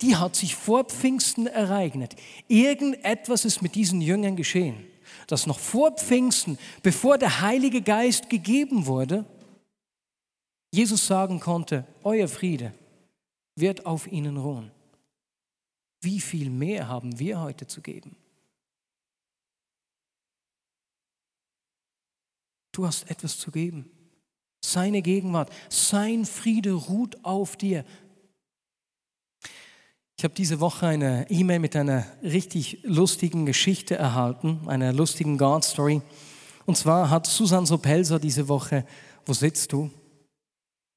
die 0.00 0.16
hat 0.16 0.36
sich 0.36 0.54
vor 0.54 0.84
Pfingsten 0.84 1.46
ereignet. 1.46 2.14
Irgendetwas 2.48 3.44
ist 3.44 3.62
mit 3.62 3.74
diesen 3.74 4.00
Jüngern 4.00 4.36
geschehen, 4.36 4.86
dass 5.26 5.46
noch 5.46 5.58
vor 5.58 5.92
Pfingsten, 5.92 6.58
bevor 6.82 7.18
der 7.18 7.40
Heilige 7.40 7.82
Geist 7.82 8.28
gegeben 8.28 8.86
wurde, 8.86 9.24
Jesus 10.72 11.06
sagen 11.06 11.40
konnte, 11.40 11.86
euer 12.04 12.28
Friede 12.28 12.72
wird 13.56 13.86
auf 13.86 14.06
ihnen 14.10 14.36
ruhen. 14.36 14.70
Wie 16.06 16.20
viel 16.20 16.50
mehr 16.50 16.86
haben 16.86 17.18
wir 17.18 17.40
heute 17.40 17.66
zu 17.66 17.82
geben? 17.82 18.14
Du 22.70 22.86
hast 22.86 23.10
etwas 23.10 23.40
zu 23.40 23.50
geben. 23.50 23.90
Seine 24.64 25.02
Gegenwart, 25.02 25.50
sein 25.68 26.24
Friede 26.24 26.74
ruht 26.74 27.24
auf 27.24 27.56
dir. 27.56 27.84
Ich 30.16 30.22
habe 30.22 30.34
diese 30.34 30.60
Woche 30.60 30.86
eine 30.86 31.28
E-Mail 31.28 31.58
mit 31.58 31.74
einer 31.74 32.06
richtig 32.22 32.84
lustigen 32.84 33.44
Geschichte 33.44 33.96
erhalten, 33.96 34.60
einer 34.68 34.92
lustigen 34.92 35.38
God-Story. 35.38 36.02
Und 36.66 36.76
zwar 36.76 37.10
hat 37.10 37.26
Susan 37.26 37.66
Sopelser 37.66 38.20
diese 38.20 38.46
Woche, 38.46 38.86
wo 39.24 39.32
sitzt 39.32 39.72
du? 39.72 39.90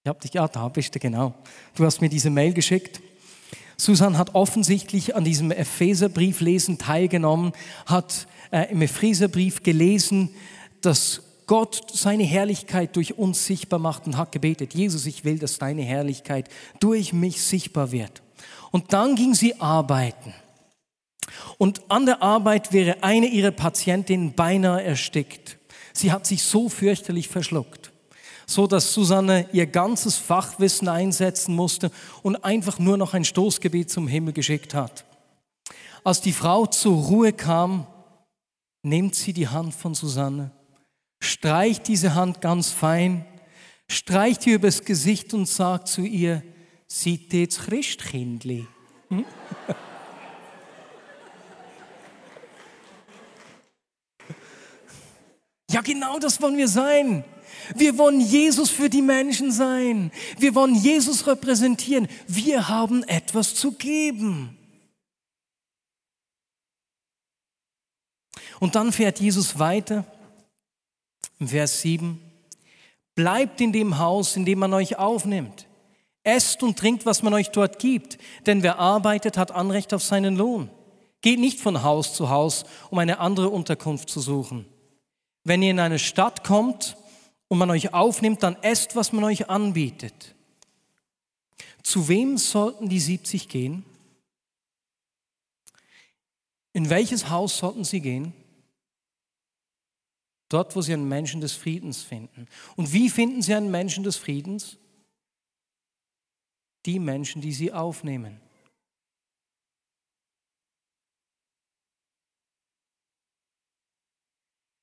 Ich 0.03 0.09
habe 0.09 0.19
dich, 0.19 0.35
ja, 0.35 0.47
da 0.47 0.69
bist 0.69 0.93
du, 0.93 0.99
genau. 0.99 1.33
Du 1.73 1.83
hast 1.83 1.99
mir 1.99 2.09
diese 2.09 2.29
Mail 2.29 2.53
geschickt. 2.53 3.01
Susan 3.79 4.17
hat 4.17 4.35
offensichtlich 4.35 5.15
an 5.15 5.23
diesem 5.23 5.51
Epheserbrieflesen 5.51 6.77
teilgenommen, 6.77 7.53
hat 7.85 8.27
äh, 8.51 8.69
im 8.71 8.81
Epheserbrief 8.81 9.63
gelesen, 9.63 10.29
dass 10.81 11.21
Gott 11.47 11.83
seine 11.93 12.23
Herrlichkeit 12.23 12.97
durch 12.97 13.17
uns 13.17 13.45
sichtbar 13.45 13.79
macht 13.79 14.05
und 14.05 14.17
hat 14.17 14.33
gebetet, 14.33 14.73
Jesus, 14.73 15.05
ich 15.05 15.23
will, 15.23 15.39
dass 15.39 15.59
deine 15.59 15.81
Herrlichkeit 15.81 16.49
durch 16.81 17.13
mich 17.13 17.41
sichtbar 17.41 17.93
wird. 17.93 18.21
Und 18.71 18.91
dann 18.91 19.15
ging 19.15 19.33
sie 19.33 19.59
arbeiten. 19.61 20.33
Und 21.57 21.81
an 21.89 22.05
der 22.05 22.21
Arbeit 22.21 22.73
wäre 22.73 23.01
eine 23.01 23.27
ihrer 23.27 23.51
Patientinnen 23.51 24.33
beinahe 24.33 24.83
erstickt. 24.83 25.57
Sie 25.93 26.11
hat 26.11 26.27
sich 26.27 26.43
so 26.43 26.67
fürchterlich 26.67 27.29
verschluckt 27.29 27.88
so 28.49 28.65
dass 28.65 28.93
Susanne 28.93 29.47
ihr 29.53 29.67
ganzes 29.67 30.17
Fachwissen 30.17 30.87
einsetzen 30.87 31.55
musste 31.55 31.91
und 32.23 32.43
einfach 32.43 32.79
nur 32.79 32.97
noch 32.97 33.13
ein 33.13 33.23
Stoßgebet 33.23 33.91
zum 33.91 34.07
Himmel 34.07 34.33
geschickt 34.33 34.73
hat. 34.73 35.05
Als 36.03 36.21
die 36.21 36.33
Frau 36.33 36.65
zur 36.65 36.95
Ruhe 36.95 37.31
kam, 37.31 37.85
nimmt 38.81 39.13
sie 39.13 39.33
die 39.33 39.47
Hand 39.47 39.75
von 39.75 39.93
Susanne, 39.93 40.49
streicht 41.21 41.87
diese 41.87 42.15
Hand 42.15 42.41
ganz 42.41 42.71
fein, 42.71 43.23
streicht 43.87 44.47
ihr 44.47 44.55
übers 44.55 44.83
Gesicht 44.83 45.31
und 45.35 45.47
sagt 45.47 45.87
zu 45.87 46.01
ihr, 46.01 46.41
sieht 46.87 47.31
jetzt 47.33 47.59
Christkindli. 47.59 48.65
Hm? 49.09 49.25
Ja, 55.71 55.81
genau 55.81 56.17
das 56.17 56.41
wollen 56.41 56.57
wir 56.57 56.67
sein. 56.67 57.23
Wir 57.75 57.97
wollen 57.97 58.21
Jesus 58.21 58.69
für 58.69 58.89
die 58.89 59.01
Menschen 59.01 59.51
sein. 59.51 60.11
Wir 60.37 60.55
wollen 60.55 60.75
Jesus 60.75 61.27
repräsentieren. 61.27 62.07
Wir 62.27 62.69
haben 62.69 63.03
etwas 63.03 63.55
zu 63.55 63.71
geben. 63.71 64.57
Und 68.59 68.75
dann 68.75 68.91
fährt 68.91 69.19
Jesus 69.19 69.57
weiter 69.57 70.05
im 71.39 71.47
Vers 71.47 71.81
7. 71.81 72.19
Bleibt 73.15 73.61
in 73.61 73.71
dem 73.71 73.97
Haus, 73.97 74.35
in 74.35 74.45
dem 74.45 74.59
man 74.59 74.73
euch 74.73 74.97
aufnimmt. 74.97 75.65
Esst 76.23 76.61
und 76.63 76.77
trinkt, 76.77 77.05
was 77.05 77.23
man 77.23 77.33
euch 77.33 77.49
dort 77.49 77.79
gibt, 77.79 78.17
denn 78.45 78.61
wer 78.61 78.77
arbeitet, 78.77 79.37
hat 79.37 79.51
Anrecht 79.51 79.93
auf 79.93 80.03
seinen 80.03 80.35
Lohn. 80.35 80.69
Geht 81.21 81.39
nicht 81.39 81.59
von 81.59 81.83
Haus 81.83 82.13
zu 82.13 82.29
Haus, 82.29 82.65
um 82.89 82.99
eine 82.99 83.19
andere 83.19 83.49
Unterkunft 83.49 84.09
zu 84.09 84.19
suchen. 84.19 84.65
Wenn 85.43 85.61
ihr 85.61 85.71
in 85.71 85.79
eine 85.79 85.99
Stadt 85.99 86.43
kommt 86.43 86.97
und 87.49 87.57
man 87.57 87.69
euch 87.71 87.93
aufnimmt, 87.93 88.41
dann 88.43 88.55
esst, 88.63 88.95
was 88.95 89.11
man 89.11 89.25
euch 89.25 89.49
anbietet. 89.49 90.35
Zu 91.83 92.07
wem 92.07 92.37
sollten 92.37 92.87
die 92.87 92.99
70 92.99 93.49
gehen? 93.49 93.83
In 96.71 96.89
welches 96.89 97.29
Haus 97.29 97.57
sollten 97.57 97.83
sie 97.83 97.99
gehen? 97.99 98.33
Dort, 100.47 100.75
wo 100.75 100.81
sie 100.81 100.93
einen 100.93 101.09
Menschen 101.09 101.41
des 101.41 101.53
Friedens 101.53 102.01
finden. 102.03 102.47
Und 102.75 102.93
wie 102.93 103.09
finden 103.09 103.41
sie 103.41 103.53
einen 103.53 103.71
Menschen 103.71 104.03
des 104.03 104.17
Friedens? 104.17 104.77
Die 106.85 106.99
Menschen, 106.99 107.41
die 107.41 107.53
sie 107.53 107.73
aufnehmen. 107.73 108.39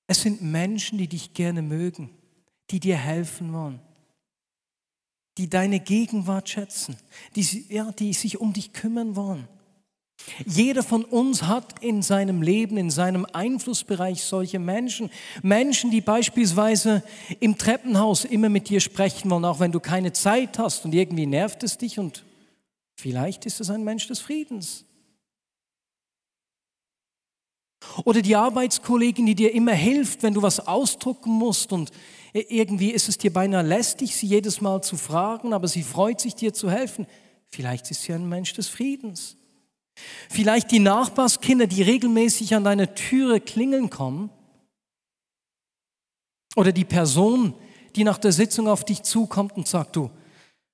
Es 0.08 0.22
sind 0.22 0.40
Menschen, 0.40 0.98
die 0.98 1.08
dich 1.08 1.34
gerne 1.34 1.62
mögen, 1.62 2.15
die 2.70 2.80
dir 2.80 2.96
helfen 2.96 3.52
wollen, 3.52 3.80
die 5.38 5.48
deine 5.48 5.80
Gegenwart 5.80 6.48
schätzen, 6.48 6.96
die, 7.34 7.66
ja, 7.68 7.92
die 7.92 8.12
sich 8.12 8.40
um 8.40 8.52
dich 8.52 8.72
kümmern 8.72 9.16
wollen. 9.16 9.48
Jeder 10.46 10.82
von 10.82 11.04
uns 11.04 11.42
hat 11.42 11.82
in 11.82 12.02
seinem 12.02 12.42
Leben, 12.42 12.78
in 12.78 12.90
seinem 12.90 13.26
Einflussbereich 13.26 14.22
solche 14.24 14.58
Menschen. 14.58 15.10
Menschen, 15.42 15.90
die 15.90 16.00
beispielsweise 16.00 17.02
im 17.38 17.58
Treppenhaus 17.58 18.24
immer 18.24 18.48
mit 18.48 18.68
dir 18.68 18.80
sprechen 18.80 19.30
wollen, 19.30 19.44
auch 19.44 19.60
wenn 19.60 19.72
du 19.72 19.80
keine 19.80 20.12
Zeit 20.12 20.58
hast 20.58 20.84
und 20.84 20.94
irgendwie 20.94 21.26
nervt 21.26 21.62
es 21.62 21.78
dich 21.78 21.98
und 21.98 22.24
vielleicht 22.98 23.46
ist 23.46 23.60
es 23.60 23.70
ein 23.70 23.84
Mensch 23.84 24.06
des 24.08 24.20
Friedens. 24.20 24.84
Oder 28.04 28.22
die 28.22 28.36
Arbeitskollegin, 28.36 29.26
die 29.26 29.34
dir 29.34 29.54
immer 29.54 29.74
hilft, 29.74 30.22
wenn 30.22 30.34
du 30.34 30.42
was 30.42 30.66
ausdrucken 30.66 31.30
musst 31.30 31.72
und 31.72 31.92
irgendwie 32.48 32.90
ist 32.90 33.08
es 33.08 33.18
dir 33.18 33.32
beinahe 33.32 33.62
lästig, 33.62 34.14
sie 34.14 34.26
jedes 34.26 34.60
Mal 34.60 34.82
zu 34.82 34.96
fragen, 34.96 35.52
aber 35.52 35.68
sie 35.68 35.82
freut 35.82 36.20
sich, 36.20 36.34
dir 36.34 36.52
zu 36.52 36.70
helfen. 36.70 37.06
Vielleicht 37.48 37.90
ist 37.90 38.02
sie 38.02 38.12
ein 38.12 38.28
Mensch 38.28 38.52
des 38.52 38.68
Friedens. 38.68 39.36
Vielleicht 40.28 40.70
die 40.70 40.78
Nachbarskinder, 40.78 41.66
die 41.66 41.82
regelmäßig 41.82 42.54
an 42.54 42.64
deine 42.64 42.94
Türe 42.94 43.40
klingeln 43.40 43.90
kommen. 43.90 44.30
Oder 46.54 46.72
die 46.72 46.84
Person, 46.84 47.54
die 47.94 48.04
nach 48.04 48.18
der 48.18 48.32
Sitzung 48.32 48.68
auf 48.68 48.84
dich 48.84 49.02
zukommt 49.02 49.56
und 49.56 49.66
sagt, 49.66 49.96
du, 49.96 50.10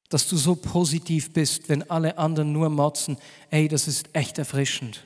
dass 0.09 0.29
du 0.29 0.37
so 0.37 0.57
positiv 0.57 1.33
bist, 1.33 1.68
wenn 1.68 1.88
alle 1.88 2.18
anderen 2.18 2.53
nur 2.53 2.68
motzen, 2.68 3.16
ey, 3.51 3.68
das 3.68 3.88
ist 3.88 4.09
echt 4.12 4.38
erfrischend. 4.38 5.05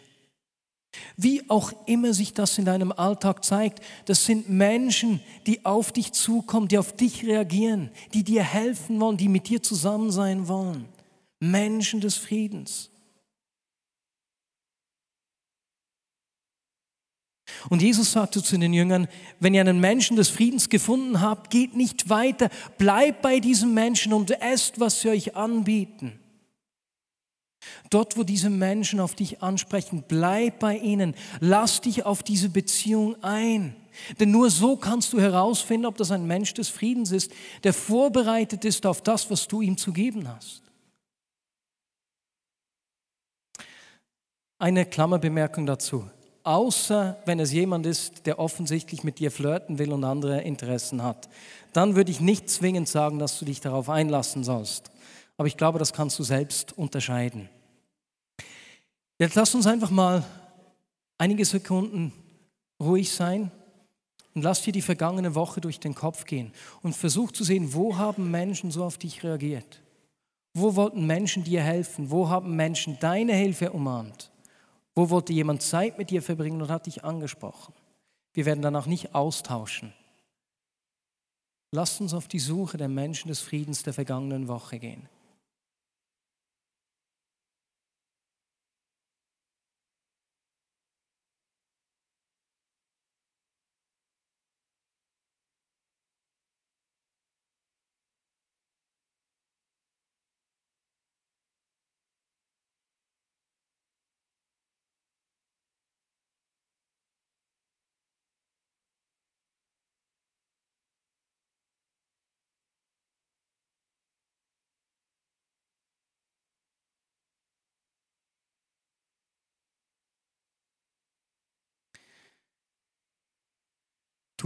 Wie 1.16 1.48
auch 1.48 1.72
immer 1.86 2.12
sich 2.12 2.32
das 2.34 2.58
in 2.58 2.64
deinem 2.64 2.92
Alltag 2.92 3.44
zeigt, 3.44 3.82
das 4.06 4.24
sind 4.24 4.48
Menschen, 4.48 5.20
die 5.46 5.64
auf 5.64 5.92
dich 5.92 6.12
zukommen, 6.12 6.68
die 6.68 6.78
auf 6.78 6.94
dich 6.94 7.24
reagieren, 7.24 7.90
die 8.14 8.24
dir 8.24 8.42
helfen 8.42 9.00
wollen, 9.00 9.16
die 9.16 9.28
mit 9.28 9.48
dir 9.48 9.62
zusammen 9.62 10.10
sein 10.10 10.48
wollen. 10.48 10.86
Menschen 11.40 12.00
des 12.00 12.16
Friedens. 12.16 12.90
Und 17.68 17.82
Jesus 17.82 18.12
sagte 18.12 18.42
zu 18.42 18.58
den 18.58 18.72
Jüngern, 18.72 19.08
wenn 19.40 19.54
ihr 19.54 19.60
einen 19.60 19.80
Menschen 19.80 20.16
des 20.16 20.28
Friedens 20.28 20.68
gefunden 20.68 21.20
habt, 21.20 21.50
geht 21.50 21.74
nicht 21.74 22.08
weiter, 22.08 22.50
bleibt 22.78 23.22
bei 23.22 23.40
diesem 23.40 23.74
Menschen 23.74 24.12
und 24.12 24.30
esst, 24.30 24.78
was 24.78 25.00
sie 25.00 25.08
euch 25.08 25.36
anbieten. 25.36 26.18
Dort, 27.90 28.16
wo 28.16 28.22
diese 28.22 28.50
Menschen 28.50 29.00
auf 29.00 29.14
dich 29.14 29.42
ansprechen, 29.42 30.04
bleib 30.06 30.58
bei 30.58 30.76
ihnen, 30.76 31.14
lass 31.40 31.80
dich 31.80 32.04
auf 32.04 32.22
diese 32.22 32.48
Beziehung 32.48 33.22
ein. 33.22 33.74
Denn 34.20 34.30
nur 34.30 34.50
so 34.50 34.76
kannst 34.76 35.12
du 35.12 35.20
herausfinden, 35.20 35.86
ob 35.86 35.96
das 35.96 36.10
ein 36.10 36.26
Mensch 36.26 36.52
des 36.54 36.68
Friedens 36.68 37.12
ist, 37.12 37.32
der 37.64 37.72
vorbereitet 37.72 38.64
ist 38.64 38.84
auf 38.86 39.02
das, 39.02 39.30
was 39.30 39.48
du 39.48 39.62
ihm 39.62 39.76
zu 39.76 39.92
geben 39.92 40.28
hast. 40.28 40.62
Eine 44.58 44.86
Klammerbemerkung 44.86 45.66
dazu 45.66 46.04
außer 46.46 47.16
wenn 47.26 47.40
es 47.40 47.52
jemand 47.52 47.86
ist, 47.86 48.24
der 48.24 48.38
offensichtlich 48.38 49.02
mit 49.02 49.18
dir 49.18 49.32
flirten 49.32 49.78
will 49.78 49.92
und 49.92 50.04
andere 50.04 50.42
Interessen 50.42 51.02
hat. 51.02 51.28
Dann 51.72 51.96
würde 51.96 52.12
ich 52.12 52.20
nicht 52.20 52.48
zwingend 52.48 52.88
sagen, 52.88 53.18
dass 53.18 53.38
du 53.38 53.44
dich 53.44 53.60
darauf 53.60 53.90
einlassen 53.90 54.44
sollst. 54.44 54.92
Aber 55.36 55.48
ich 55.48 55.56
glaube, 55.56 55.80
das 55.80 55.92
kannst 55.92 56.18
du 56.20 56.22
selbst 56.22 56.78
unterscheiden. 56.78 57.48
Jetzt 59.18 59.34
lass 59.34 59.54
uns 59.54 59.66
einfach 59.66 59.90
mal 59.90 60.24
einige 61.18 61.44
Sekunden 61.44 62.12
ruhig 62.80 63.10
sein 63.10 63.50
und 64.34 64.42
lass 64.42 64.62
dir 64.62 64.72
die 64.72 64.82
vergangene 64.82 65.34
Woche 65.34 65.60
durch 65.60 65.80
den 65.80 65.94
Kopf 65.94 66.24
gehen 66.24 66.52
und 66.82 66.94
versuch 66.94 67.32
zu 67.32 67.42
sehen, 67.42 67.72
wo 67.72 67.96
haben 67.96 68.30
Menschen 68.30 68.70
so 68.70 68.84
auf 68.84 68.98
dich 68.98 69.24
reagiert? 69.24 69.82
Wo 70.52 70.74
wollten 70.76 71.06
Menschen 71.06 71.44
dir 71.44 71.62
helfen? 71.62 72.10
Wo 72.10 72.28
haben 72.28 72.56
Menschen 72.56 72.98
deine 72.98 73.34
Hilfe 73.34 73.72
umarmt? 73.72 74.30
Wo 74.94 75.10
wollte 75.10 75.32
jemand 75.32 75.62
Zeit 75.62 75.98
mit 75.98 76.10
dir 76.10 76.22
verbringen 76.22 76.62
und 76.62 76.70
hat 76.70 76.86
dich 76.86 77.04
angesprochen? 77.04 77.74
Wir 78.32 78.44
werden 78.44 78.62
danach 78.62 78.86
nicht 78.86 79.14
austauschen. 79.14 79.92
Lasst 81.72 82.00
uns 82.00 82.14
auf 82.14 82.28
die 82.28 82.38
Suche 82.38 82.76
der 82.78 82.88
Menschen 82.88 83.28
des 83.28 83.40
Friedens 83.40 83.82
der 83.82 83.92
vergangenen 83.92 84.48
Woche 84.48 84.78
gehen. 84.78 85.08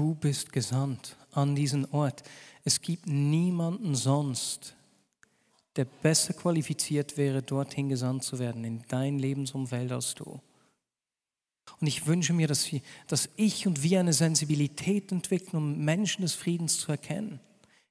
Du 0.01 0.15
bist 0.15 0.51
gesandt 0.51 1.15
an 1.33 1.55
diesen 1.55 1.85
Ort. 1.93 2.23
Es 2.65 2.81
gibt 2.81 3.07
niemanden 3.07 3.95
sonst, 3.95 4.75
der 5.77 5.85
besser 5.85 6.33
qualifiziert 6.33 7.19
wäre, 7.19 7.43
dorthin 7.43 7.91
gesandt 7.91 8.25
zu 8.25 8.39
werden, 8.39 8.65
in 8.65 8.83
dein 8.89 9.19
Lebensumfeld 9.19 9.93
als 9.93 10.15
du. 10.15 10.41
Und 11.83 11.87
ich 11.87 12.07
wünsche 12.07 12.33
mir, 12.33 12.49
dass, 12.49 12.73
wir, 12.73 12.81
dass 13.09 13.29
ich 13.37 13.67
und 13.67 13.83
wir 13.83 14.01
eine 14.01 14.15
Sensibilität 14.15 15.13
entwickeln, 15.13 15.59
um 15.59 15.85
Menschen 15.85 16.23
des 16.23 16.33
Friedens 16.33 16.79
zu 16.79 16.93
erkennen, 16.93 17.39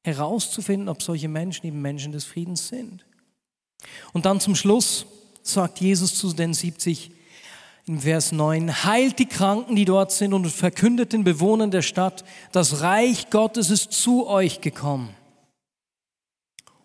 herauszufinden, 0.02 0.89
ob 0.89 1.04
solche 1.04 1.28
Menschen 1.28 1.67
eben 1.67 1.80
Menschen 1.80 2.12
des 2.12 2.26
Friedens 2.26 2.69
sind. 2.69 3.06
Und 4.13 4.26
dann 4.26 4.39
zum 4.39 4.56
Schluss 4.56 5.06
sagt 5.43 5.80
Jesus 5.80 6.15
zu 6.15 6.34
den 6.34 6.56
70, 6.56 7.12
im 7.86 8.00
Vers 8.00 8.32
9, 8.32 8.84
heilt 8.84 9.20
die 9.20 9.26
Kranken, 9.26 9.76
die 9.76 9.86
dort 9.86 10.12
sind 10.12 10.34
und 10.34 10.48
verkündet 10.48 11.13
den 11.13 11.24
Bewohnern 11.24 11.72
der 11.72 11.82
Stadt, 11.82 12.24
das 12.52 12.82
Reich 12.82 13.30
Gottes 13.30 13.70
ist 13.70 13.92
zu 13.92 14.28
euch 14.28 14.62
gekommen. 14.62 15.10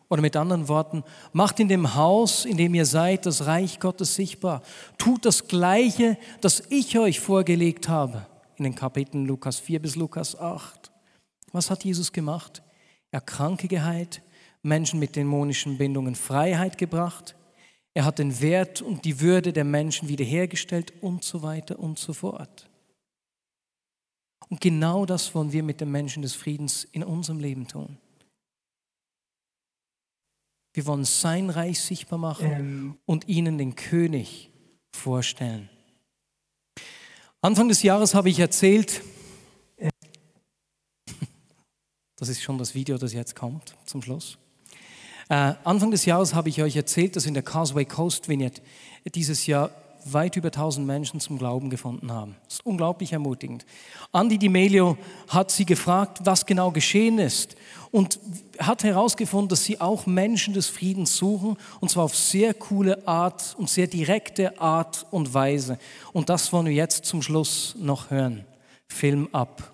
Oder 0.08 0.22
mit 0.22 0.36
anderen 0.36 0.68
Worten, 0.68 1.02
macht 1.32 1.60
in 1.60 1.68
dem 1.68 1.94
Haus, 1.94 2.44
in 2.44 2.56
dem 2.56 2.74
ihr 2.74 2.86
seid, 2.86 3.26
das 3.26 3.46
Reich 3.46 3.80
Gottes 3.80 4.14
sichtbar. 4.14 4.62
Tut 4.98 5.24
das 5.24 5.48
Gleiche, 5.48 6.16
das 6.40 6.62
ich 6.70 6.98
euch 6.98 7.20
vorgelegt 7.20 7.88
habe. 7.88 8.26
In 8.56 8.64
den 8.64 8.74
Kapiteln 8.74 9.26
Lukas 9.26 9.58
4 9.58 9.80
bis 9.82 9.96
Lukas 9.96 10.38
8. 10.38 10.92
Was 11.52 11.70
hat 11.70 11.84
Jesus 11.84 12.12
gemacht? 12.12 12.62
Er 13.10 13.20
Kranke 13.20 13.68
geheilt, 13.68 14.22
Menschen 14.62 14.98
mit 14.98 15.16
dämonischen 15.16 15.78
Bindungen 15.78 16.14
Freiheit 16.14 16.78
gebracht, 16.78 17.34
er 17.94 18.04
hat 18.04 18.18
den 18.18 18.40
Wert 18.40 18.82
und 18.82 19.04
die 19.04 19.20
Würde 19.20 19.52
der 19.52 19.64
Menschen 19.64 20.08
wiederhergestellt 20.08 20.92
und 21.00 21.22
so 21.22 21.42
weiter 21.42 21.78
und 21.78 21.98
so 21.98 22.12
fort. 22.12 22.68
Und 24.48 24.60
genau 24.60 25.06
das 25.06 25.34
wollen 25.34 25.52
wir 25.52 25.62
mit 25.62 25.80
den 25.80 25.90
Menschen 25.90 26.22
des 26.22 26.34
Friedens 26.34 26.84
in 26.84 27.04
unserem 27.04 27.38
Leben 27.38 27.68
tun. 27.68 27.98
Wir 30.72 30.86
wollen 30.86 31.04
sein 31.04 31.50
Reich 31.50 31.80
sichtbar 31.80 32.18
machen 32.18 32.50
ähm. 32.50 32.98
und 33.06 33.28
ihnen 33.28 33.58
den 33.58 33.76
König 33.76 34.50
vorstellen. 34.92 35.70
Anfang 37.40 37.68
des 37.68 37.84
Jahres 37.84 38.14
habe 38.14 38.28
ich 38.28 38.40
erzählt, 38.40 39.02
das 42.16 42.28
ist 42.28 42.42
schon 42.42 42.58
das 42.58 42.74
Video, 42.74 42.98
das 42.98 43.12
jetzt 43.12 43.36
kommt 43.36 43.76
zum 43.86 44.02
Schluss. 44.02 44.36
Äh, 45.28 45.54
Anfang 45.64 45.90
des 45.90 46.04
Jahres 46.04 46.34
habe 46.34 46.48
ich 46.48 46.62
euch 46.62 46.76
erzählt, 46.76 47.16
dass 47.16 47.26
in 47.26 47.34
der 47.34 47.42
Causeway 47.42 47.84
Coast 47.84 48.28
Vignette 48.28 48.62
dieses 49.14 49.46
Jahr 49.46 49.70
weit 50.04 50.36
über 50.36 50.48
1000 50.48 50.86
Menschen 50.86 51.20
zum 51.20 51.38
Glauben 51.38 51.70
gefunden 51.70 52.12
haben. 52.12 52.36
Das 52.44 52.54
ist 52.54 52.66
unglaublich 52.66 53.12
ermutigend. 53.12 53.64
Andi 54.12 54.38
Di 54.38 54.48
Melio 54.48 54.98
hat 55.28 55.50
sie 55.50 55.64
gefragt, 55.64 56.20
was 56.24 56.44
genau 56.44 56.70
geschehen 56.70 57.18
ist 57.18 57.56
und 57.90 58.18
hat 58.58 58.84
herausgefunden, 58.84 59.48
dass 59.48 59.64
sie 59.64 59.80
auch 59.80 60.06
Menschen 60.06 60.54
des 60.54 60.68
Friedens 60.68 61.16
suchen 61.16 61.56
und 61.80 61.90
zwar 61.90 62.04
auf 62.04 62.16
sehr 62.16 62.54
coole 62.54 63.06
Art 63.08 63.54
und 63.58 63.70
sehr 63.70 63.86
direkte 63.86 64.60
Art 64.60 65.06
und 65.10 65.32
Weise. 65.32 65.78
Und 66.12 66.28
das 66.28 66.52
wollen 66.52 66.66
wir 66.66 66.72
jetzt 66.74 67.06
zum 67.06 67.22
Schluss 67.22 67.74
noch 67.78 68.10
hören. 68.10 68.44
Film 68.88 69.28
ab. 69.32 69.73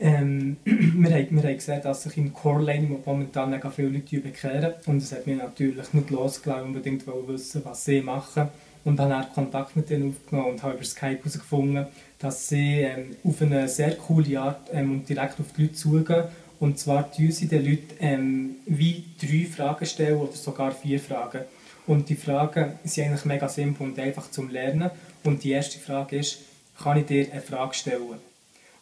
Ähm, 0.00 0.56
wir, 0.64 1.10
haben, 1.10 1.28
wir 1.30 1.42
haben 1.42 1.54
gesehen, 1.54 1.82
dass 1.82 2.02
sich 2.04 2.16
im 2.16 2.32
Core-Lane 2.32 2.98
momentan 3.04 3.50
mega 3.50 3.70
viele 3.70 3.88
Leute 3.88 4.20
bekehren 4.20 4.72
und 4.86 4.98
es 4.98 5.12
hat 5.12 5.26
mich 5.26 5.36
natürlich 5.36 5.92
nicht 5.92 6.10
losgelassen, 6.10 6.68
unbedingt 6.68 7.04
wissen, 7.06 7.62
was 7.64 7.84
sie 7.84 8.00
machen. 8.00 8.48
Und 8.82 8.96
dann 8.96 9.12
habe 9.12 9.28
Kontakt 9.34 9.76
mit 9.76 9.90
ihnen 9.90 10.08
aufgenommen 10.08 10.52
und 10.52 10.62
habe 10.62 10.74
über 10.74 10.84
Skype 10.84 11.18
herausgefunden, 11.18 11.86
dass 12.18 12.48
sie 12.48 12.80
ähm, 12.80 13.16
auf 13.22 13.42
eine 13.42 13.68
sehr 13.68 13.94
coole 13.96 14.40
Art 14.40 14.70
ähm, 14.72 15.04
direkt 15.04 15.38
auf 15.38 15.52
die 15.54 15.62
Leute 15.62 15.74
zugehen. 15.74 16.24
Und 16.58 16.78
zwar 16.78 17.12
tun 17.12 17.30
sie 17.30 17.46
den 17.46 17.64
Leuten 17.64 17.94
ähm, 18.00 18.56
wie 18.64 19.04
drei 19.20 19.46
Fragen 19.46 19.84
stellen 19.84 20.18
oder 20.18 20.32
sogar 20.32 20.72
vier 20.72 20.98
Fragen. 20.98 21.42
Und 21.86 22.08
die 22.08 22.14
Fragen 22.14 22.78
sind 22.84 23.08
eigentlich 23.08 23.24
mega 23.26 23.48
simpel 23.48 23.86
und 23.86 23.98
einfach 23.98 24.30
zum 24.30 24.48
Lernen. 24.48 24.90
Und 25.24 25.44
die 25.44 25.50
erste 25.50 25.78
Frage 25.78 26.16
ist, 26.16 26.38
kann 26.82 26.98
ich 26.98 27.06
dir 27.06 27.26
eine 27.32 27.42
Frage 27.42 27.74
stellen? 27.74 28.29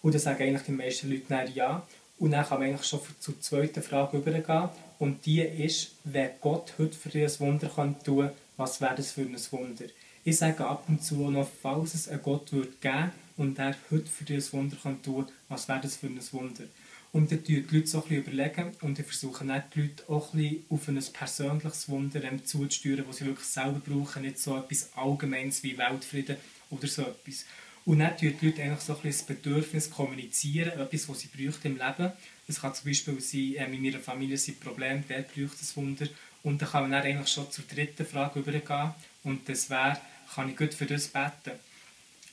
Und 0.02 0.14
dann 0.14 0.20
sagen 0.20 0.42
eigentlich 0.42 0.62
die 0.62 0.72
meisten 0.72 1.10
Leute 1.10 1.24
dann 1.28 1.54
ja. 1.54 1.86
Und 2.18 2.32
dann 2.32 2.44
kann 2.44 2.58
man 2.58 2.68
eigentlich 2.68 2.86
schon 2.86 3.00
zur 3.20 3.40
zweiten 3.40 3.82
Frage 3.82 4.18
übergehen. 4.18 4.68
Und 4.98 5.24
die 5.26 5.40
ist, 5.40 5.92
wenn 6.04 6.30
Gott 6.40 6.74
heute 6.78 6.96
für 6.96 7.08
dich 7.08 7.24
ein 7.24 7.40
Wunder 7.40 7.70
tun 8.04 8.20
kann, 8.26 8.30
was 8.56 8.80
wäre 8.80 8.96
das 8.96 9.12
für 9.12 9.22
ein 9.22 9.36
Wunder? 9.50 9.84
Ich 10.24 10.36
sage 10.36 10.66
ab 10.66 10.84
und 10.88 11.02
zu 11.02 11.30
noch, 11.30 11.48
falls 11.62 11.94
es 11.94 12.08
einen 12.08 12.22
Gott 12.22 12.52
würde 12.52 12.72
geben 12.80 13.12
und 13.36 13.58
er 13.58 13.76
heute 13.90 14.06
für 14.06 14.24
dich 14.24 14.44
ein 14.44 14.52
Wunder 14.52 14.76
kann 14.82 15.02
tun 15.02 15.26
kann, 15.26 15.34
was 15.48 15.68
wäre 15.68 15.80
das 15.80 15.96
für 15.96 16.08
ein 16.08 16.20
Wunder? 16.32 16.64
Und 17.12 17.30
dann 17.32 17.42
die 17.42 17.60
Leute 17.70 17.86
so 17.86 18.02
ein 18.02 18.08
bisschen 18.08 18.24
überlegen 18.24 18.72
und 18.82 18.98
ich 18.98 19.06
versuche 19.06 19.46
dann 19.46 19.62
die 19.74 19.80
Leute 19.82 20.02
auch 20.08 20.34
ein 20.34 20.64
auf 20.68 20.88
ein 20.88 21.02
persönliches 21.12 21.88
Wunder 21.88 22.20
zuzusteuern, 22.44 23.04
das 23.06 23.16
sie 23.16 23.26
wirklich 23.26 23.46
selber 23.46 23.80
brauchen, 23.84 24.22
nicht 24.22 24.38
so 24.38 24.56
etwas 24.58 24.90
Allgemeines 24.94 25.62
wie 25.62 25.78
Weltfrieden 25.78 26.36
oder 26.70 26.86
so 26.86 27.02
etwas. 27.02 27.46
Und 27.88 28.00
dann 28.00 28.14
tun 28.18 28.34
die 28.38 28.46
Leute 28.46 28.62
eigentlich 28.62 28.80
so 28.80 28.94
ein 28.94 29.00
bisschen 29.00 29.26
das 29.26 29.36
Bedürfnis 29.36 29.90
kommunizieren, 29.90 30.78
etwas, 30.78 31.08
was 31.08 31.20
sie 31.20 31.28
bräuchten 31.28 31.68
im 31.68 31.78
Leben. 31.78 32.12
Es 32.46 32.60
kann 32.60 32.74
zum 32.74 32.84
Beispiel 32.84 33.18
sein, 33.18 33.54
äh, 33.54 33.74
in 33.74 33.82
meiner 33.82 33.98
Familie 33.98 34.36
sind 34.36 34.60
Probleme, 34.60 35.02
der 35.08 35.22
braucht 35.22 35.58
das 35.58 35.74
Wunder. 35.74 36.06
Und 36.42 36.60
dann 36.60 36.68
kann 36.68 36.82
man 36.82 36.92
dann 36.92 37.04
eigentlich 37.04 37.32
schon 37.32 37.50
zur 37.50 37.64
dritten 37.64 38.04
Frage 38.04 38.40
übergehen. 38.40 38.92
Und 39.24 39.48
das 39.48 39.70
wäre, 39.70 39.98
kann 40.34 40.50
ich 40.50 40.56
gut 40.58 40.74
für 40.74 40.84
das 40.84 41.08
beten? 41.08 41.58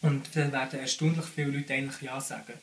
Und 0.02 0.28
dann 0.36 0.52
werden 0.52 0.78
erstaunlich 0.78 1.26
viele 1.34 1.52
Leute 1.52 1.74
eigentlich 1.74 2.02
Ja 2.02 2.20
sagen. 2.20 2.54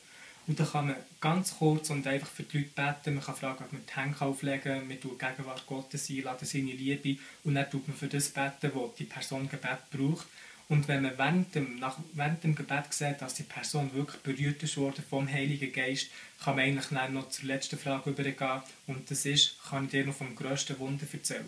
Und 0.45 0.59
dann 0.59 0.69
kann 0.69 0.85
man 0.85 0.95
ganz 1.19 1.57
kurz 1.57 1.89
und 1.89 2.05
einfach 2.05 2.29
für 2.29 2.43
die 2.43 2.59
Leute 2.59 2.69
beten. 2.75 3.15
Man 3.15 3.23
kann 3.23 3.35
fragen, 3.35 3.63
ob 3.63 3.73
man 3.73 3.81
die 3.87 3.95
Hände 3.99 4.21
auflegen 4.21 4.61
kann. 4.61 4.87
Man 4.87 5.01
tut 5.01 5.17
Gegenwart 5.17 5.65
Gottes 5.65 6.11
einladen, 6.11 6.45
seine 6.45 6.73
Liebe. 6.73 7.19
Und 7.43 7.55
dann 7.55 7.71
tut 7.71 7.87
man 7.87 7.97
für 7.97 8.07
das 8.07 8.29
beten, 8.29 8.71
was 8.75 8.93
die 8.99 9.05
Person 9.05 9.49
Gebet 9.49 9.79
braucht. 9.89 10.27
Und 10.73 10.87
wenn 10.87 11.03
man 11.03 11.15
während 11.19 11.53
dem, 11.53 11.75
nach, 11.77 11.99
während 12.13 12.43
dem 12.43 12.55
Gebet 12.55 12.91
sieht, 12.91 13.21
dass 13.21 13.35
die 13.35 13.43
Person 13.43 13.93
wirklich 13.93 14.19
berührt 14.23 14.75
worden 14.75 15.03
vom 15.07 15.31
Heiligen 15.31 15.71
Geist, 15.71 16.07
kann 16.43 16.55
man 16.55 16.65
eigentlich 16.65 16.87
dann 16.87 17.13
noch 17.13 17.29
zur 17.29 17.45
letzten 17.45 17.77
Frage 17.77 18.09
übergehen. 18.09 18.63
Und 18.87 19.11
das 19.11 19.23
ist, 19.23 19.55
kann 19.69 19.85
ich 19.85 19.91
dir 19.91 20.03
noch 20.03 20.15
vom 20.15 20.35
grössten 20.35 20.79
Wunder 20.79 21.05
erzählen? 21.13 21.45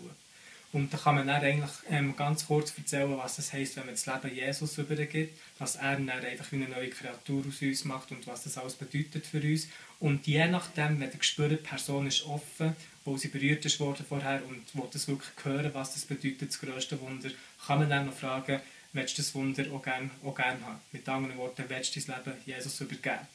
Und 0.72 0.94
da 0.94 0.98
kann 0.98 1.16
man 1.16 1.26
dann 1.26 1.42
eigentlich 1.42 1.72
ähm, 1.90 2.14
ganz 2.14 2.46
kurz 2.46 2.72
erzählen, 2.78 3.18
was 3.18 3.34
das 3.34 3.52
heisst, 3.52 3.74
wenn 3.76 3.86
man 3.86 3.96
das 3.96 4.06
Leben 4.06 4.32
Jesus 4.32 4.78
übergibt, 4.78 5.36
dass 5.58 5.74
er 5.74 5.96
dann 5.96 6.08
einfach 6.08 6.52
wie 6.52 6.56
eine 6.56 6.68
neue 6.68 6.90
Kreatur 6.90 7.44
aus 7.48 7.60
uns 7.60 7.84
macht 7.84 8.12
und 8.12 8.24
was 8.28 8.44
das 8.44 8.56
alles 8.58 8.74
bedeutet 8.74 9.26
für 9.26 9.40
uns. 9.40 9.66
Und 9.98 10.28
je 10.28 10.46
nachdem, 10.46 11.00
wenn 11.00 11.10
die 11.10 11.56
Person 11.56 12.06
ist 12.06 12.24
offen, 12.26 12.76
wo 13.04 13.16
sie 13.16 13.28
berührt 13.28 13.64
ist 13.64 13.80
worden 13.80 14.06
vorher 14.08 14.40
und 14.46 14.72
will 14.72 14.88
das 14.92 15.08
wirklich 15.08 15.30
hören, 15.42 15.74
was 15.74 15.94
das 15.94 16.04
bedeutet, 16.04 16.50
das 16.50 16.60
grösste 16.60 17.00
Wunder, 17.00 17.30
kann 17.66 17.80
man 17.80 17.90
dann 17.90 18.06
noch 18.06 18.14
fragen, 18.14 18.60
willst 18.96 19.18
du 19.18 19.22
das 19.22 19.34
Wunder 19.34 19.64
auch 19.72 19.82
gerne, 19.82 20.10
auch 20.24 20.34
gerne 20.34 20.60
haben. 20.64 20.80
Mit 20.92 21.08
anderen 21.08 21.36
Worten, 21.36 21.64
willst 21.68 21.94
du 21.94 22.00
dein 22.00 22.18
Leben 22.18 22.36
Jesus 22.46 22.80
übergeben. 22.80 23.26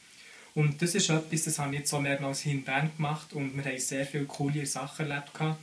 Und 0.54 0.82
das 0.82 0.94
ist 0.94 1.08
etwas, 1.08 1.44
das 1.44 1.58
habe 1.58 1.72
ich 1.72 1.80
jetzt 1.80 1.90
so 1.90 1.98
mehrmals 1.98 2.40
hier 2.40 2.52
in 2.52 2.64
Bern 2.64 2.90
gemacht 2.94 3.32
und 3.32 3.56
wir 3.56 3.64
haben 3.64 3.78
sehr 3.78 4.04
viele 4.04 4.26
coole 4.26 4.66
Sachen 4.66 5.08
erlebt. 5.08 5.32
Gehabt. 5.32 5.58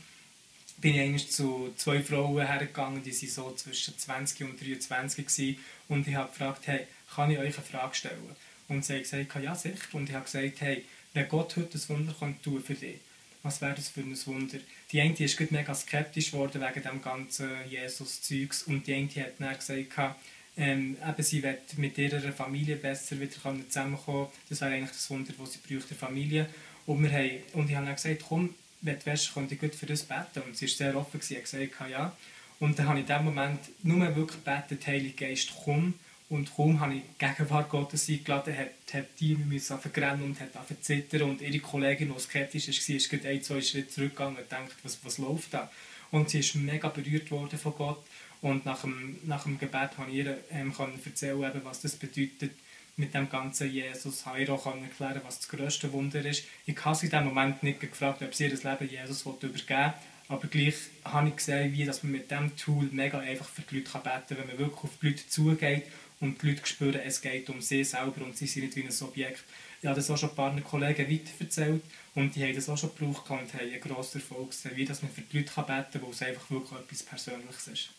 Bin 0.78 0.96
ich 0.96 1.02
eigentlich 1.02 1.30
zu 1.30 1.74
zwei 1.76 2.02
Frauen 2.02 2.46
hergegangen, 2.46 3.04
die 3.04 3.12
sind 3.12 3.32
so 3.32 3.54
zwischen 3.54 3.98
20 3.98 4.44
und 4.50 4.62
23 4.62 5.28
waren 5.28 5.58
und 5.90 6.08
ich 6.08 6.16
habe 6.16 6.30
gefragt, 6.30 6.68
hey, 6.68 6.88
kann 7.14 7.30
ich 7.30 7.38
euch 7.38 7.56
eine 7.58 7.66
Frage 7.66 7.94
stellen? 7.94 8.36
Und 8.70 8.86
sie 8.86 8.94
haben 8.94 9.02
gesagt, 9.02 9.44
ja 9.44 9.54
sicher. 9.54 9.76
Und 9.94 10.10
ich 10.10 10.16
habe 10.16 10.26
gesagt, 10.26 10.62
hey, 10.62 10.86
wenn 11.14 11.28
Gott 11.28 11.56
heute 11.58 11.78
ein 11.78 11.90
Wunder 11.90 12.16
kann 12.18 12.42
tun 12.42 12.64
für 12.64 12.76
dich, 12.76 13.00
was 13.44 13.62
wäre 13.62 13.76
das 13.76 13.90
für 13.90 14.02
ein 14.02 14.18
Wunder? 14.26 14.58
Die 14.92 15.02
eine 15.02 15.14
ist 15.14 15.52
mega 15.52 15.74
skeptisch 15.74 16.32
geworden 16.32 16.62
wegen 16.62 16.84
dem 16.84 17.02
ganzen 17.02 17.50
Jesus-Zeugs 17.70 18.64
und 18.64 18.86
die 18.86 18.94
eine 18.94 19.08
hat 19.08 19.40
dann 19.40 19.56
gesagt, 19.56 20.16
ähm, 20.58 20.98
eben, 21.08 21.24
sie 21.24 21.42
wird 21.42 21.78
mit 21.78 21.98
ihrer 21.98 22.34
Familie 22.34 22.76
besser 22.76 23.20
wieder 23.20 23.32
zusammenkommen. 23.32 24.28
Das 24.50 24.60
wäre 24.60 24.74
eigentlich 24.74 24.92
das 24.92 25.10
Wunder, 25.10 25.32
das 25.38 25.54
sie 25.54 25.60
bräuchte, 25.60 25.96
Familie. 25.96 26.50
Und, 26.86 27.02
wir 27.02 27.12
haben, 27.12 27.32
und 27.54 27.70
ich 27.70 27.76
habe 27.76 27.86
dann 27.86 27.96
gesagt, 27.96 28.24
komm, 28.28 28.54
wenn 28.82 29.00
du 29.00 29.06
willst, 29.06 29.34
könnte 29.34 29.54
ich 29.54 29.62
gut 29.62 29.74
für 29.74 29.86
das 29.86 30.04
beten. 30.04 30.42
Und 30.46 30.58
sie 30.58 30.66
war 30.66 30.76
sehr 30.76 30.98
offen, 30.98 31.22
sie 31.22 31.38
hat 31.38 31.44
gesagt, 31.44 31.90
ja. 31.90 32.16
Und 32.60 32.78
dann 32.78 32.90
habe 32.90 33.00
ich 33.00 33.08
in 33.08 33.16
dem 33.16 33.24
Moment 33.24 33.60
nur 33.84 34.16
wirklich 34.16 34.44
gebetet, 34.44 34.86
Heilige 34.86 35.28
Geist, 35.28 35.54
komm 35.64 35.94
und 36.30 36.56
kaum 36.56 36.80
habe 36.80 36.94
ich 36.94 37.02
die 37.02 37.26
Gegenwart 37.26 37.70
Gottes 37.70 38.08
eingeladen, 38.08 38.56
hat, 38.56 38.94
hat 38.94 39.08
die 39.20 39.34
müssen 39.34 39.80
verrennen 39.80 40.24
und 40.24 40.40
hat 40.40 40.56
angefangen 40.56 40.82
zittern. 40.82 41.24
Und 41.24 41.42
ihre 41.42 41.60
Kollegin, 41.60 42.14
die 42.14 42.20
skeptisch 42.20 42.68
war, 42.68 42.96
ist 42.96 43.10
gerade 43.10 43.28
ein, 43.30 43.42
zwei 43.42 43.62
Schritte 43.62 43.90
zurückgegangen 43.90 44.38
und 44.38 44.52
denkt, 44.52 44.76
was, 44.84 45.00
was 45.04 45.18
läuft 45.18 45.56
da? 45.56 45.72
Und 46.12 46.30
sie 46.30 46.40
ist 46.40 46.54
mega 46.56 46.90
berührt 46.90 47.32
worden 47.32 47.58
von 47.58 47.74
Gott. 47.76 48.04
Und 48.42 48.64
nach 48.64 48.82
dem, 48.82 49.18
nach 49.26 49.44
dem 49.44 49.58
Gebet 49.58 49.96
konnte 49.96 50.12
ich 50.12 50.18
ihr 50.18 50.38
ähm, 50.52 50.72
erzählen, 51.04 51.44
eben, 51.44 51.66
was 51.66 51.82
das 51.82 51.96
bedeutet 51.96 52.52
mit 52.96 53.14
dem 53.14 53.28
ganzen 53.28 53.72
Jesus. 53.72 54.20
Ich 54.20 54.24
konnte 54.24 54.42
ihr 54.42 54.54
auch 54.54 54.66
erklären, 54.66 55.22
was 55.26 55.40
das 55.40 55.50
grösste 55.50 55.92
Wunder 55.92 56.24
ist. 56.24 56.44
Ich 56.68 56.86
habe 56.86 56.96
sie 56.96 57.08
in 57.08 57.12
dem 57.12 57.26
Moment 57.26 57.64
nicht 57.64 57.80
gefragt, 57.80 58.22
ob 58.22 58.36
sie 58.36 58.46
ihr 58.46 58.52
Leben 58.52 58.90
Jesus 58.90 59.24
übergeben 59.24 59.56
will. 59.68 59.94
Aber 60.28 60.48
gleich 60.48 60.76
habe 61.06 61.30
ich 61.30 61.38
gesehen, 61.38 61.74
wie 61.74 61.86
dass 61.86 62.04
man 62.04 62.12
mit 62.12 62.30
diesem 62.30 62.56
Tool 62.56 62.88
mega 62.92 63.18
einfach 63.18 63.50
für 63.50 63.64
die 63.64 63.78
Leute 63.78 63.90
beten 63.94 64.04
kann, 64.04 64.38
wenn 64.38 64.48
man 64.48 64.60
wirklich 64.60 64.84
auf 64.84 64.92
die 65.02 65.08
Leute 65.08 65.28
zugeht 65.28 65.84
und 66.20 66.42
die 66.42 66.50
Leute 66.50 66.66
spüren, 66.66 67.00
es 67.06 67.22
geht 67.22 67.50
um 67.50 67.62
sie 67.62 67.84
selber 67.84 68.26
und 68.26 68.36
sie 68.38 68.48
sind 68.48 68.64
nicht 68.64 68.76
wie 68.76 68.84
ein 68.84 69.08
Objekt. 69.08 69.44
Ich 69.82 69.88
habe 69.88 69.96
das 69.96 70.10
auch 70.10 70.18
schon 70.18 70.30
ein 70.30 70.36
paar 70.36 70.62
Kollegen 70.62 71.10
weiterverzählt 71.10 71.82
und 72.16 72.36
die 72.36 72.44
haben 72.44 72.56
das 72.56 72.68
auch 72.68 72.78
schon 72.78 72.92
gebraucht 72.96 73.30
und 73.30 73.54
haben 73.54 73.60
einen 73.60 73.80
grossen 73.80 74.20
Erfolg 74.20 74.52
gesehen, 74.52 74.76
wie 74.76 74.86
dass 74.86 75.02
man 75.02 75.12
für 75.12 75.22
die 75.22 75.38
Leute 75.38 75.52
beten 75.56 75.66
kann, 75.66 76.02
wo 76.02 76.12
es 76.12 76.22
einfach 76.22 76.50
wirklich 76.50 76.80
etwas 76.80 77.04
Persönliches 77.04 77.68
ist. 77.68 77.90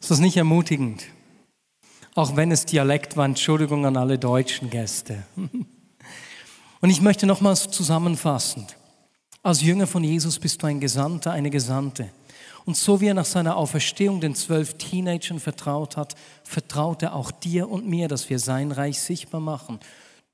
Ist 0.00 0.10
das 0.10 0.18
nicht 0.18 0.36
ermutigend? 0.36 1.06
Auch 2.14 2.36
wenn 2.36 2.52
es 2.52 2.66
Dialekt 2.66 3.16
war, 3.16 3.24
Entschuldigung 3.24 3.86
an 3.86 3.96
alle 3.96 4.18
deutschen 4.18 4.70
Gäste. 4.70 5.24
Und 6.80 6.90
ich 6.90 7.00
möchte 7.00 7.26
nochmals 7.26 7.70
zusammenfassend. 7.70 8.76
Als 9.42 9.62
Jünger 9.62 9.86
von 9.86 10.04
Jesus 10.04 10.38
bist 10.38 10.62
du 10.62 10.66
ein 10.66 10.80
Gesandter, 10.80 11.32
eine 11.32 11.50
Gesandte. 11.50 12.10
Und 12.64 12.76
so 12.76 13.00
wie 13.00 13.08
er 13.08 13.14
nach 13.14 13.24
seiner 13.26 13.56
Auferstehung 13.56 14.20
den 14.20 14.34
zwölf 14.34 14.74
Teenagern 14.74 15.38
vertraut 15.38 15.96
hat, 15.96 16.14
vertraut 16.44 17.02
er 17.02 17.14
auch 17.14 17.30
dir 17.30 17.68
und 17.68 17.86
mir, 17.86 18.08
dass 18.08 18.30
wir 18.30 18.38
sein 18.38 18.72
Reich 18.72 19.00
sichtbar 19.00 19.40
machen. 19.40 19.80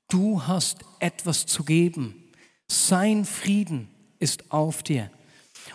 Du 0.07 0.47
hast 0.47 0.79
etwas 0.99 1.45
zu 1.45 1.63
geben. 1.63 2.15
Sein 2.67 3.25
Frieden 3.25 3.89
ist 4.19 4.51
auf 4.51 4.81
dir. 4.81 5.09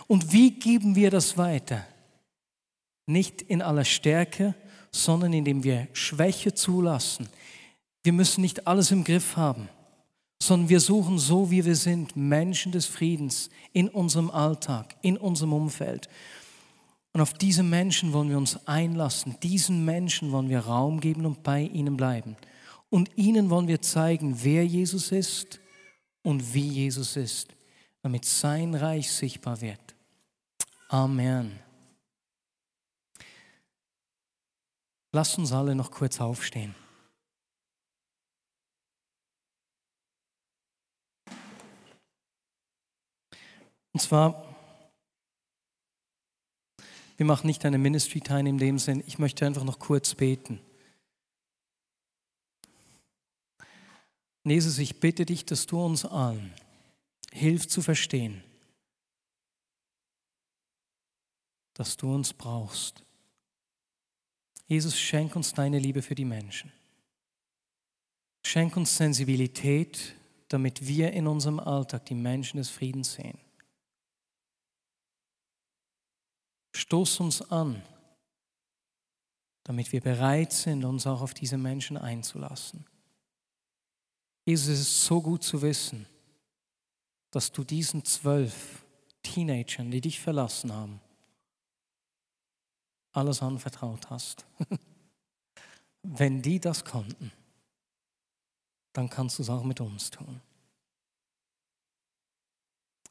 Und 0.07 0.33
wie 0.33 0.51
geben 0.51 0.95
wir 0.95 1.11
das 1.11 1.37
weiter? 1.37 1.85
Nicht 3.05 3.41
in 3.41 3.61
aller 3.61 3.85
Stärke, 3.85 4.55
sondern 4.91 5.33
indem 5.33 5.63
wir 5.63 5.87
Schwäche 5.93 6.53
zulassen. 6.53 7.29
Wir 8.03 8.13
müssen 8.13 8.41
nicht 8.41 8.67
alles 8.67 8.91
im 8.91 9.03
Griff 9.03 9.37
haben, 9.37 9.69
sondern 10.41 10.69
wir 10.69 10.79
suchen 10.79 11.19
so, 11.19 11.51
wie 11.51 11.65
wir 11.65 11.75
sind, 11.75 12.15
Menschen 12.15 12.71
des 12.71 12.85
Friedens 12.85 13.49
in 13.73 13.89
unserem 13.89 14.31
Alltag, 14.31 14.95
in 15.01 15.17
unserem 15.17 15.53
Umfeld. 15.53 16.09
Und 17.17 17.21
auf 17.21 17.33
diese 17.33 17.63
Menschen 17.63 18.13
wollen 18.13 18.29
wir 18.29 18.37
uns 18.37 18.67
einlassen. 18.67 19.39
Diesen 19.41 19.83
Menschen 19.83 20.31
wollen 20.31 20.49
wir 20.49 20.59
Raum 20.59 20.99
geben 20.99 21.25
und 21.25 21.41
bei 21.41 21.61
ihnen 21.63 21.97
bleiben. 21.97 22.37
Und 22.91 23.09
ihnen 23.17 23.49
wollen 23.49 23.67
wir 23.67 23.81
zeigen, 23.81 24.43
wer 24.43 24.63
Jesus 24.63 25.11
ist 25.11 25.59
und 26.21 26.53
wie 26.53 26.67
Jesus 26.67 27.15
ist. 27.15 27.55
damit 28.03 28.23
sein 28.23 28.75
Reich 28.75 29.11
sichtbar 29.11 29.59
wird. 29.61 29.95
Amen. 30.89 31.59
Lasst 35.11 35.39
uns 35.39 35.51
alle 35.51 35.73
noch 35.73 35.89
kurz 35.89 36.21
aufstehen. 36.21 36.75
Und 43.91 44.01
zwar, 44.01 44.46
wir 47.17 47.25
machen 47.25 47.47
nicht 47.47 47.65
eine 47.65 47.77
Ministry 47.77 48.21
Time 48.21 48.47
in 48.47 48.57
dem 48.57 48.79
Sinn, 48.79 49.03
ich 49.05 49.19
möchte 49.19 49.45
einfach 49.45 49.63
noch 49.63 49.79
kurz 49.79 50.15
beten. 50.15 50.61
Jesus, 54.43 54.77
ich 54.77 54.99
bitte 54.99 55.25
dich, 55.25 55.43
dass 55.45 55.65
du 55.65 55.83
uns 55.83 56.05
allen 56.05 56.53
hilfst 57.33 57.69
zu 57.69 57.81
verstehen, 57.81 58.43
dass 61.73 61.97
du 61.97 62.13
uns 62.13 62.33
brauchst. 62.33 63.03
Jesus, 64.67 64.97
schenk 64.97 65.35
uns 65.35 65.53
deine 65.53 65.79
Liebe 65.79 66.01
für 66.01 66.15
die 66.15 66.25
Menschen. 66.25 66.71
Schenk 68.43 68.77
uns 68.77 68.95
Sensibilität, 68.95 70.15
damit 70.47 70.87
wir 70.87 71.11
in 71.11 71.27
unserem 71.27 71.59
Alltag 71.59 72.05
die 72.05 72.15
Menschen 72.15 72.57
des 72.57 72.69
Friedens 72.69 73.13
sehen. 73.13 73.37
Stoß 76.77 77.21
uns 77.21 77.41
an, 77.41 77.81
damit 79.63 79.91
wir 79.91 79.99
bereit 79.99 80.53
sind, 80.53 80.85
uns 80.85 81.07
auch 81.07 81.21
auf 81.21 81.33
diese 81.33 81.57
Menschen 81.57 81.97
einzulassen. 81.97 82.85
Jesus, 84.45 84.67
es 84.67 84.79
ist 84.81 85.03
so 85.03 85.21
gut 85.21 85.43
zu 85.43 85.61
wissen, 85.63 86.05
dass 87.31 87.51
du 87.51 87.63
diesen 87.63 88.05
zwölf 88.05 88.85
Teenagern, 89.23 89.89
die 89.89 90.01
dich 90.01 90.19
verlassen 90.19 90.71
haben, 90.71 91.01
alles 93.11 93.41
anvertraut 93.41 94.11
hast. 94.11 94.45
Wenn 96.03 96.43
die 96.43 96.59
das 96.59 96.85
konnten, 96.85 97.31
dann 98.93 99.09
kannst 99.09 99.39
du 99.39 99.43
es 99.43 99.49
auch 99.49 99.63
mit 99.63 99.81
uns 99.81 100.11
tun. 100.11 100.41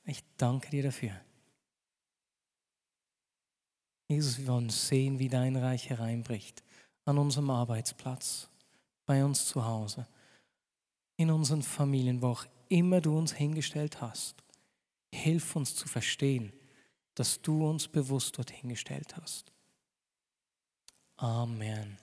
Ich 0.04 0.22
danke 0.36 0.70
dir 0.70 0.84
dafür. 0.84 1.25
Jesus, 4.08 4.38
wir 4.38 4.46
wollen 4.48 4.70
sehen, 4.70 5.18
wie 5.18 5.28
dein 5.28 5.56
Reich 5.56 5.90
hereinbricht 5.90 6.62
an 7.04 7.18
unserem 7.18 7.50
Arbeitsplatz, 7.50 8.48
bei 9.04 9.24
uns 9.24 9.46
zu 9.46 9.64
Hause, 9.64 10.06
in 11.16 11.30
unseren 11.30 11.62
Familien, 11.62 12.22
wo 12.22 12.28
auch 12.28 12.46
immer 12.68 13.00
du 13.00 13.16
uns 13.16 13.32
hingestellt 13.32 14.00
hast. 14.00 14.42
Hilf 15.12 15.56
uns 15.56 15.74
zu 15.74 15.88
verstehen, 15.88 16.52
dass 17.14 17.40
du 17.40 17.68
uns 17.68 17.88
bewusst 17.88 18.36
dorthin 18.38 18.68
gestellt 18.68 19.16
hast. 19.16 19.52
Amen. 21.16 21.98